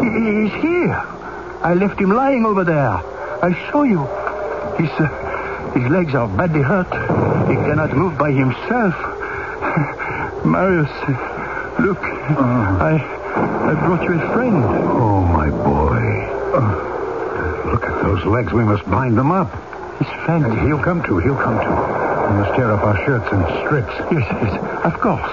He, 0.03 0.09
he- 0.11 0.43
he's 0.51 0.63
here. 0.63 0.95
I 1.63 1.75
left 1.75 2.01
him 2.01 2.11
lying 2.11 2.45
over 2.45 2.65
there. 2.65 2.91
I 2.91 3.71
saw 3.71 3.85
you. 3.85 4.01
He's... 4.77 4.91
uh, 4.99 5.22
his 5.75 5.91
legs 5.91 6.15
are 6.15 6.29
badly 6.29 6.63
hurt. 6.63 6.89
He 7.49 7.55
cannot 7.57 7.97
move 7.97 8.19
by 8.19 8.31
himself. 8.31 8.95
Marius, 10.45 10.91
look. 11.81 11.99
Uh-huh. 11.99 12.85
I, 12.85 13.71
I 13.71 13.75
brought 13.87 14.03
you 14.03 14.21
a 14.21 14.33
friend. 14.33 14.63
Oh, 14.65 15.23
my 15.23 15.49
boy. 15.51 16.03
Uh, 16.55 17.71
look 17.73 17.85
at 17.85 18.03
those 18.03 18.25
legs. 18.27 18.53
We 18.53 18.65
must 18.65 18.85
bind 18.91 19.17
them 19.17 19.33
up. 19.33 19.51
His 19.99 20.09
friend. 20.25 20.45
And 20.45 20.67
he'll 20.67 20.83
come 20.83 21.03
to. 21.05 21.19
He'll 21.19 21.37
come 21.37 21.59
to. 21.59 21.71
We 22.33 22.39
must 22.39 22.55
tear 22.55 22.73
up 22.73 22.83
our 22.85 22.97
shirts 23.05 23.29
and 23.33 23.45
strips. 23.65 23.93
Yes, 24.13 24.27
yes, 24.43 24.85
of 24.85 25.01
course. 25.01 25.33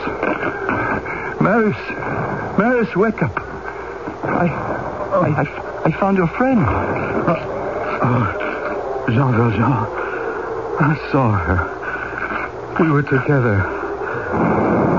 Marius, 1.42 1.78
Marius, 2.58 2.96
wake 2.96 3.22
up. 3.24 3.38
I, 4.24 4.48
I, 4.48 5.42
I, 5.42 5.82
I 5.86 5.92
found 6.00 6.18
your 6.18 6.28
friend. 6.28 6.60
Uh, 6.60 7.36
uh, 8.02 9.12
Jean 9.12 9.34
Valjean. 9.34 9.99
I 10.82 10.96
saw 11.12 11.32
her. 11.32 12.80
We 12.80 12.90
were 12.90 13.04
together. 13.04 13.60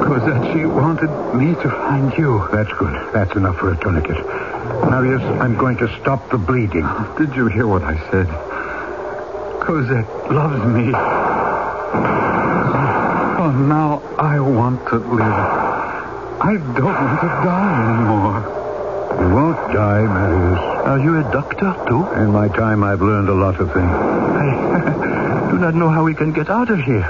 Cosette, 0.05 0.53
she 0.53 0.67
wanted 0.67 1.09
me 1.35 1.55
to 1.55 1.71
find 1.71 2.13
you. 2.19 2.47
That's 2.53 2.73
good. 2.79 2.93
That's 3.15 3.35
enough 3.35 3.57
for 3.57 3.73
a 3.73 3.77
tourniquet. 3.79 4.19
Marius, 4.91 5.23
I'm 5.41 5.57
going 5.57 5.79
to 5.79 5.89
stop 6.01 6.31
the 6.31 6.37
bleeding. 6.37 6.85
Oh, 6.85 7.15
did 7.19 7.35
you 7.35 7.47
hear 7.47 7.67
what 7.67 7.83
I 7.83 7.97
said? 8.11 8.27
Cosette 9.63 10.31
loves 10.31 10.63
me. 10.67 10.93
Oh, 13.41 13.51
now 13.67 14.03
I 14.19 14.39
want 14.39 14.87
to 14.89 14.97
live. 14.97 15.23
I 16.43 16.55
don't 16.77 16.85
want 16.85 17.21
to 17.21 17.27
die 17.27 17.95
anymore. 17.95 18.61
You 19.21 19.35
won't 19.35 19.73
die, 19.73 20.03
Marius. 20.03 20.61
Are 20.87 20.99
you 20.99 21.21
a 21.21 21.23
doctor, 21.33 21.75
too? 21.89 22.07
In 22.21 22.33
my 22.33 22.49
time, 22.49 22.85
I've 22.85 23.01
learned 23.01 23.29
a 23.29 23.35
lot 23.35 23.61
of 23.61 23.73
things. 23.73 23.91
I 23.91 25.27
do 25.51 25.59
not 25.59 25.75
know 25.75 25.89
how 25.89 26.05
we 26.05 26.15
can 26.15 26.33
get 26.33 26.49
out 26.49 26.71
of 26.71 26.79
here. 26.81 27.03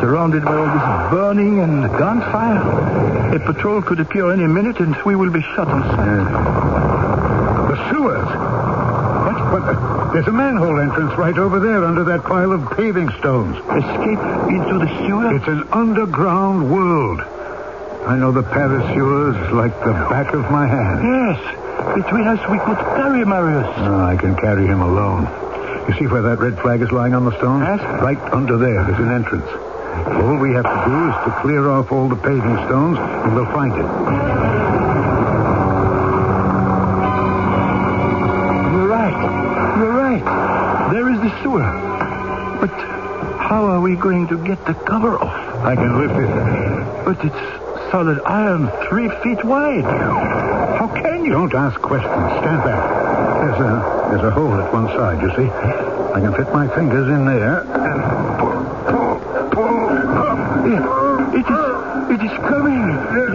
Surrounded 0.00 0.44
by 0.44 0.54
all 0.54 0.66
this 0.66 1.10
burning 1.10 1.58
and 1.58 1.90
gunfire. 1.98 3.34
A 3.34 3.40
patrol 3.40 3.82
could 3.82 3.98
appear 3.98 4.30
any 4.30 4.46
minute 4.46 4.78
and 4.78 4.94
we 5.04 5.16
will 5.16 5.30
be 5.30 5.42
shot 5.42 5.66
on 5.66 5.82
sight. 5.82 6.30
The 7.68 7.90
sewers. 7.90 8.28
What? 9.26 9.38
What? 9.52 10.12
There's 10.12 10.28
a 10.28 10.32
manhole 10.32 10.78
entrance 10.78 11.18
right 11.18 11.36
over 11.36 11.58
there 11.58 11.84
under 11.84 12.04
that 12.04 12.22
pile 12.22 12.52
of 12.52 12.70
paving 12.76 13.10
stones. 13.18 13.56
Escape 13.56 14.22
into 14.48 14.78
the 14.78 15.06
sewer? 15.06 15.34
It's 15.34 15.48
an 15.48 15.66
underground 15.72 16.70
world. 16.70 17.20
I 18.06 18.16
know 18.16 18.30
the 18.30 18.42
Paris 18.44 18.86
sewers 18.94 19.52
like 19.52 19.76
the 19.80 19.92
back 19.92 20.32
of 20.32 20.48
my 20.50 20.68
hand. 20.68 21.02
Yes. 21.02 21.94
Between 21.96 22.26
us, 22.28 22.38
we 22.48 22.58
could 22.58 22.78
carry 22.94 23.24
Marius. 23.24 23.66
Oh, 23.78 24.00
I 24.00 24.16
can 24.16 24.36
carry 24.36 24.66
him 24.66 24.80
alone. 24.80 25.26
You 25.88 25.94
see 25.98 26.06
where 26.06 26.22
that 26.22 26.38
red 26.38 26.58
flag 26.60 26.80
is 26.80 26.90
lying 26.92 27.14
on 27.14 27.24
the 27.24 27.36
stone? 27.38 27.60
Yes. 27.60 27.80
Right 28.00 28.18
under 28.32 28.56
there. 28.56 28.84
There's 28.84 28.98
an 28.98 29.12
entrance. 29.12 29.46
All 30.24 30.36
we 30.36 30.52
have 30.52 30.64
to 30.64 30.82
do 30.88 31.08
is 31.08 31.14
to 31.24 31.40
clear 31.40 31.70
off 31.70 31.92
all 31.92 32.08
the 32.08 32.16
paving 32.16 32.56
stones, 32.66 32.98
and 32.98 33.34
we'll 33.34 33.46
find 33.52 33.72
it. 33.72 33.86
You're 38.72 38.88
right. 38.88 39.78
You're 39.78 39.92
right. 39.92 40.90
There 40.92 41.12
is 41.12 41.20
the 41.20 41.42
sewer. 41.42 41.62
But 42.60 42.70
how 43.38 43.66
are 43.66 43.80
we 43.80 43.94
going 43.94 44.26
to 44.28 44.38
get 44.44 44.64
the 44.66 44.74
cover 44.74 45.18
off? 45.18 45.64
I 45.64 45.76
can 45.76 45.98
lift 45.98 46.18
it. 46.18 47.04
But 47.04 47.24
it's 47.24 47.90
solid 47.90 48.20
iron 48.24 48.70
three 48.88 49.08
feet 49.22 49.44
wide. 49.44 49.84
How 49.84 50.88
can 50.88 51.24
you? 51.24 51.32
Don't 51.32 51.54
ask 51.54 51.80
questions. 51.80 52.12
Stand 52.12 52.64
back. 52.64 53.03
There's 53.44 53.60
a 53.60 54.08
there's 54.08 54.24
a 54.24 54.30
hole 54.30 54.54
at 54.54 54.72
one 54.72 54.88
side, 54.96 55.20
you 55.20 55.28
see? 55.36 55.50
I 55.52 56.18
can 56.18 56.32
fit 56.32 56.50
my 56.54 56.66
fingers 56.74 57.08
in 57.12 57.26
there 57.26 57.60
and 57.60 58.00
pull, 58.40 58.56
pull, 58.88 59.20
pull 59.52 59.84
up. 60.16 60.64
It 60.64 61.44
is, 61.44 61.60
it 62.08 62.24
is 62.24 62.32
coming. 62.48 62.80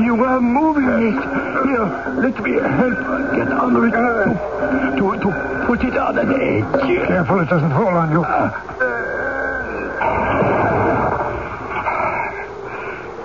You 0.03 0.23
are 0.25 0.41
moving 0.41 0.89
it. 0.89 1.13
Here, 1.13 1.85
let 2.25 2.41
me 2.41 2.53
help 2.53 2.97
get 3.35 3.51
under 3.53 3.85
it 3.85 3.91
to, 3.91 4.97
to, 4.97 5.19
to 5.21 5.29
put 5.67 5.83
it 5.83 5.95
on 5.95 6.17
an 6.17 6.33
edge. 6.33 7.07
Careful 7.07 7.39
it 7.41 7.49
doesn't 7.49 7.69
fall 7.69 7.95
on 7.95 8.09
you. 8.09 8.23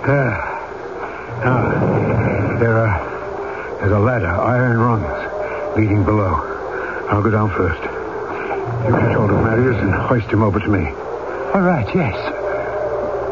There. 0.05 0.37
Now, 1.41 2.59
there 2.59 2.77
are, 2.77 3.79
there's 3.79 3.91
a 3.91 3.99
ladder, 3.99 4.27
iron 4.27 4.77
rungs, 4.77 5.75
leading 5.75 6.03
below. 6.03 6.51
I'll 7.07 7.14
go 7.25 7.31
down 7.31 7.49
first. 7.57 7.81
You 8.85 8.93
catch 8.93 9.15
hold 9.17 9.31
of 9.31 9.41
Marius 9.41 9.81
and 9.81 9.91
hoist 9.91 10.29
him 10.29 10.43
over 10.43 10.59
to 10.59 10.69
me. 10.69 10.85
All 11.57 11.65
right, 11.65 11.87
yes. 11.95 12.13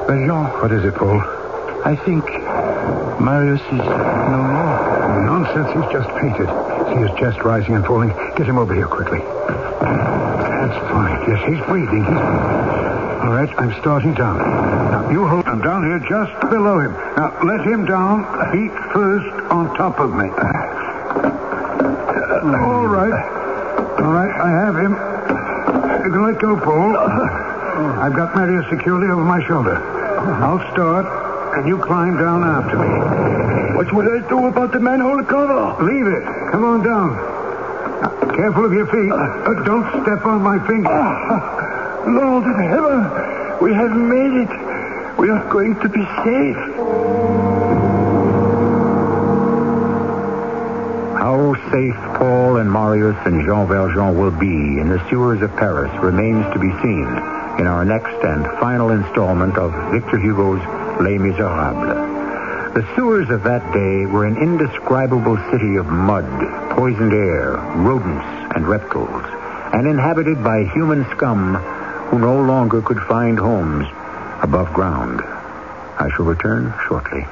But 0.07 0.17
Jean... 0.25 0.49
What 0.61 0.71
is 0.71 0.83
it, 0.83 0.95
Paul? 0.95 1.21
I 1.85 1.95
think 1.95 2.25
Marius 3.21 3.61
is 3.61 3.85
no 3.85 4.39
more. 4.49 4.73
Nonsense, 5.29 5.69
he's 5.77 5.91
just 5.93 6.09
fainted. 6.17 6.49
See 6.89 7.05
his 7.05 7.13
chest 7.19 7.45
rising 7.45 7.75
and 7.75 7.85
falling. 7.85 8.09
Get 8.35 8.47
him 8.47 8.57
over 8.57 8.73
here 8.73 8.87
quickly. 8.87 9.19
That's 9.19 10.79
fine. 10.89 11.29
Yes, 11.29 11.45
he's 11.45 11.61
breathing. 11.69 12.01
He's 12.01 12.17
All 12.17 13.29
right, 13.29 13.49
I'm 13.59 13.79
starting 13.79 14.15
down. 14.15 14.39
Now, 14.39 15.09
you 15.11 15.27
hold. 15.27 15.45
I'm 15.45 15.61
down 15.61 15.83
here 15.85 15.99
just 15.99 16.33
below 16.49 16.79
him. 16.79 16.93
Now, 17.15 17.37
let 17.45 17.61
him 17.61 17.85
down 17.85 18.25
feet 18.51 18.73
first 18.91 19.29
on 19.51 19.75
top 19.77 19.99
of 19.99 20.09
me. 20.09 20.29
All 22.57 22.87
right. 22.87 23.43
All 24.03 24.11
right, 24.11 24.35
I 24.35 24.49
have 24.49 24.75
him. 24.75 24.91
You 26.03 26.11
can 26.11 26.23
let 26.27 26.32
go, 26.43 26.59
Paul. 26.59 26.97
I've 28.03 28.13
got 28.13 28.35
Marius 28.35 28.69
securely 28.69 29.07
over 29.07 29.23
my 29.23 29.39
shoulder. 29.47 29.79
I'll 30.43 30.59
start, 30.73 31.07
and 31.55 31.65
you 31.65 31.77
climb 31.77 32.17
down 32.17 32.43
after 32.43 32.75
me. 32.83 33.77
What 33.77 33.93
will 33.93 34.11
I 34.11 34.27
do 34.27 34.47
about 34.47 34.73
the 34.73 34.79
manhole 34.81 35.23
cover? 35.23 35.81
Leave 35.83 36.05
it. 36.05 36.23
Come 36.51 36.65
on 36.65 36.83
down. 36.83 37.15
Now, 38.03 38.35
careful 38.35 38.65
of 38.65 38.73
your 38.73 38.87
feet. 38.87 39.11
Uh, 39.11 39.63
don't 39.63 39.87
step 40.03 40.25
on 40.25 40.41
my 40.43 40.59
finger. 40.67 40.89
Ah, 40.91 42.03
Lord 42.07 42.43
in 42.43 42.59
heaven, 42.59 42.99
we 43.63 43.73
have 43.73 43.95
made 43.95 44.43
it. 44.43 44.51
We 45.17 45.29
are 45.29 45.47
going 45.49 45.79
to 45.79 45.87
be 45.87 46.03
safe. 46.27 47.22
Safe 51.73 51.95
Paul 52.21 52.57
and 52.57 52.71
Marius 52.71 53.17
and 53.25 53.43
Jean 53.47 53.67
Valjean 53.67 54.15
will 54.15 54.29
be 54.29 54.77
in 54.77 54.89
the 54.89 55.01
sewers 55.09 55.41
of 55.41 55.49
Paris 55.57 55.91
remains 56.03 56.45
to 56.53 56.59
be 56.59 56.69
seen 56.83 57.09
in 57.57 57.65
our 57.65 57.83
next 57.83 58.13
and 58.23 58.45
final 58.59 58.91
installment 58.91 59.57
of 59.57 59.73
Victor 59.91 60.19
Hugo's 60.19 60.61
Les 61.01 61.17
Miserables. 61.17 62.75
The 62.75 62.87
sewers 62.95 63.27
of 63.31 63.41
that 63.43 63.65
day 63.73 64.05
were 64.05 64.25
an 64.25 64.37
indescribable 64.37 65.37
city 65.49 65.77
of 65.77 65.87
mud, 65.87 66.29
poisoned 66.77 67.13
air, 67.13 67.53
rodents, 67.81 68.55
and 68.55 68.67
reptiles, 68.67 69.25
and 69.73 69.87
inhabited 69.87 70.43
by 70.43 70.65
human 70.75 71.09
scum 71.09 71.55
who 72.09 72.19
no 72.19 72.39
longer 72.39 72.83
could 72.83 72.99
find 73.09 73.39
homes 73.39 73.87
above 74.43 74.71
ground. 74.73 75.21
I 75.23 76.07
shall 76.15 76.25
return 76.25 76.71
shortly. 76.87 77.25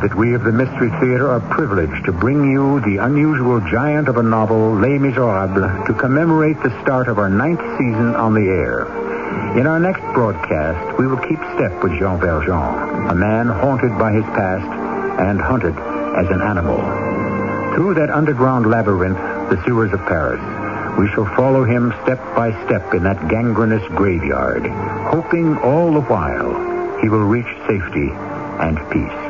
That 0.00 0.14
we 0.14 0.34
of 0.34 0.44
the 0.44 0.52
Mystery 0.52 0.90
Theater 1.00 1.28
are 1.30 1.40
privileged 1.40 2.04
to 2.04 2.12
bring 2.12 2.50
you 2.50 2.80
the 2.80 2.98
unusual 2.98 3.60
giant 3.60 4.08
of 4.08 4.16
a 4.16 4.22
novel, 4.22 4.74
Les 4.74 4.98
Miserables, 4.98 5.86
to 5.86 5.94
commemorate 5.94 6.60
the 6.62 6.74
start 6.82 7.08
of 7.08 7.18
our 7.18 7.30
ninth 7.30 7.60
season 7.78 8.14
on 8.14 8.34
the 8.34 8.48
air. 8.48 8.86
In 9.58 9.66
our 9.66 9.78
next 9.78 10.02
broadcast, 10.12 10.98
we 10.98 11.06
will 11.06 11.18
keep 11.18 11.38
step 11.54 11.82
with 11.82 11.92
Jean 11.98 12.20
Valjean, 12.20 13.08
a 13.08 13.14
man 13.14 13.48
haunted 13.48 13.98
by 13.98 14.12
his 14.12 14.24
past 14.24 14.68
and 15.20 15.40
hunted 15.40 15.74
as 16.16 16.28
an 16.28 16.42
animal. 16.42 16.76
Through 17.74 17.94
that 17.94 18.10
underground 18.10 18.66
labyrinth, 18.66 19.18
the 19.50 19.62
sewers 19.64 19.92
of 19.92 20.00
Paris, 20.00 20.40
we 20.98 21.08
shall 21.08 21.26
follow 21.36 21.64
him 21.64 21.92
step 22.02 22.18
by 22.34 22.52
step 22.66 22.94
in 22.94 23.02
that 23.04 23.28
gangrenous 23.28 23.86
graveyard, 23.88 24.66
hoping 25.12 25.56
all 25.58 25.92
the 25.92 26.00
while 26.02 26.98
he 27.00 27.08
will 27.08 27.24
reach 27.24 27.46
safety 27.66 28.10
and 28.60 28.78
peace. 28.90 29.25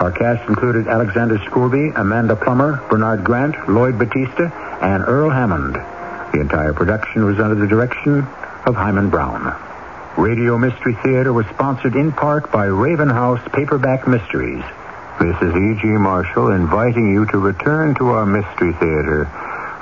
Our 0.00 0.12
cast 0.12 0.48
included 0.48 0.88
Alexander 0.88 1.38
Scourby, 1.46 1.92
Amanda 1.96 2.36
Plummer, 2.36 2.84
Bernard 2.90 3.24
Grant, 3.24 3.68
Lloyd 3.68 3.98
Battista, 3.98 4.52
and 4.82 5.02
Earl 5.02 5.30
Hammond. 5.30 5.74
The 6.32 6.40
entire 6.40 6.74
production 6.74 7.24
was 7.24 7.40
under 7.40 7.54
the 7.54 7.66
direction 7.66 8.26
of 8.66 8.74
Himan 8.74 9.08
Brown. 9.08 9.56
Radio 10.18 10.58
Mystery 10.58 10.94
Theater 11.02 11.32
was 11.32 11.46
sponsored 11.46 11.94
in 11.94 12.12
part 12.12 12.52
by 12.52 12.64
Raven 12.64 13.08
House 13.08 13.40
Paperback 13.52 14.06
Mysteries. 14.06 14.62
This 15.18 15.36
is 15.40 15.54
E.G. 15.54 15.86
Marshall 15.86 16.50
inviting 16.50 17.10
you 17.10 17.24
to 17.26 17.38
return 17.38 17.94
to 17.94 18.08
our 18.08 18.26
Mystery 18.26 18.74
Theater 18.74 19.24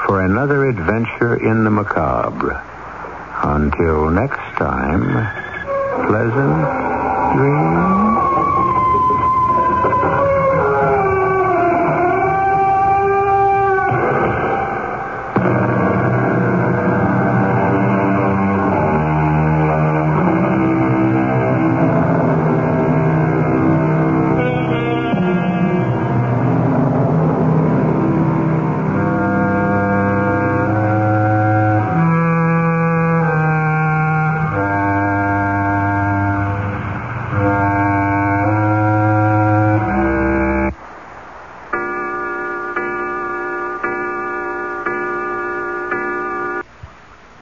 for 0.06 0.24
another 0.24 0.68
adventure 0.68 1.34
in 1.34 1.64
the 1.64 1.70
macabre. 1.70 2.62
Until 3.42 4.10
next 4.10 4.38
time, 4.58 5.02
pleasant 6.06 7.36
dreams. 7.36 8.23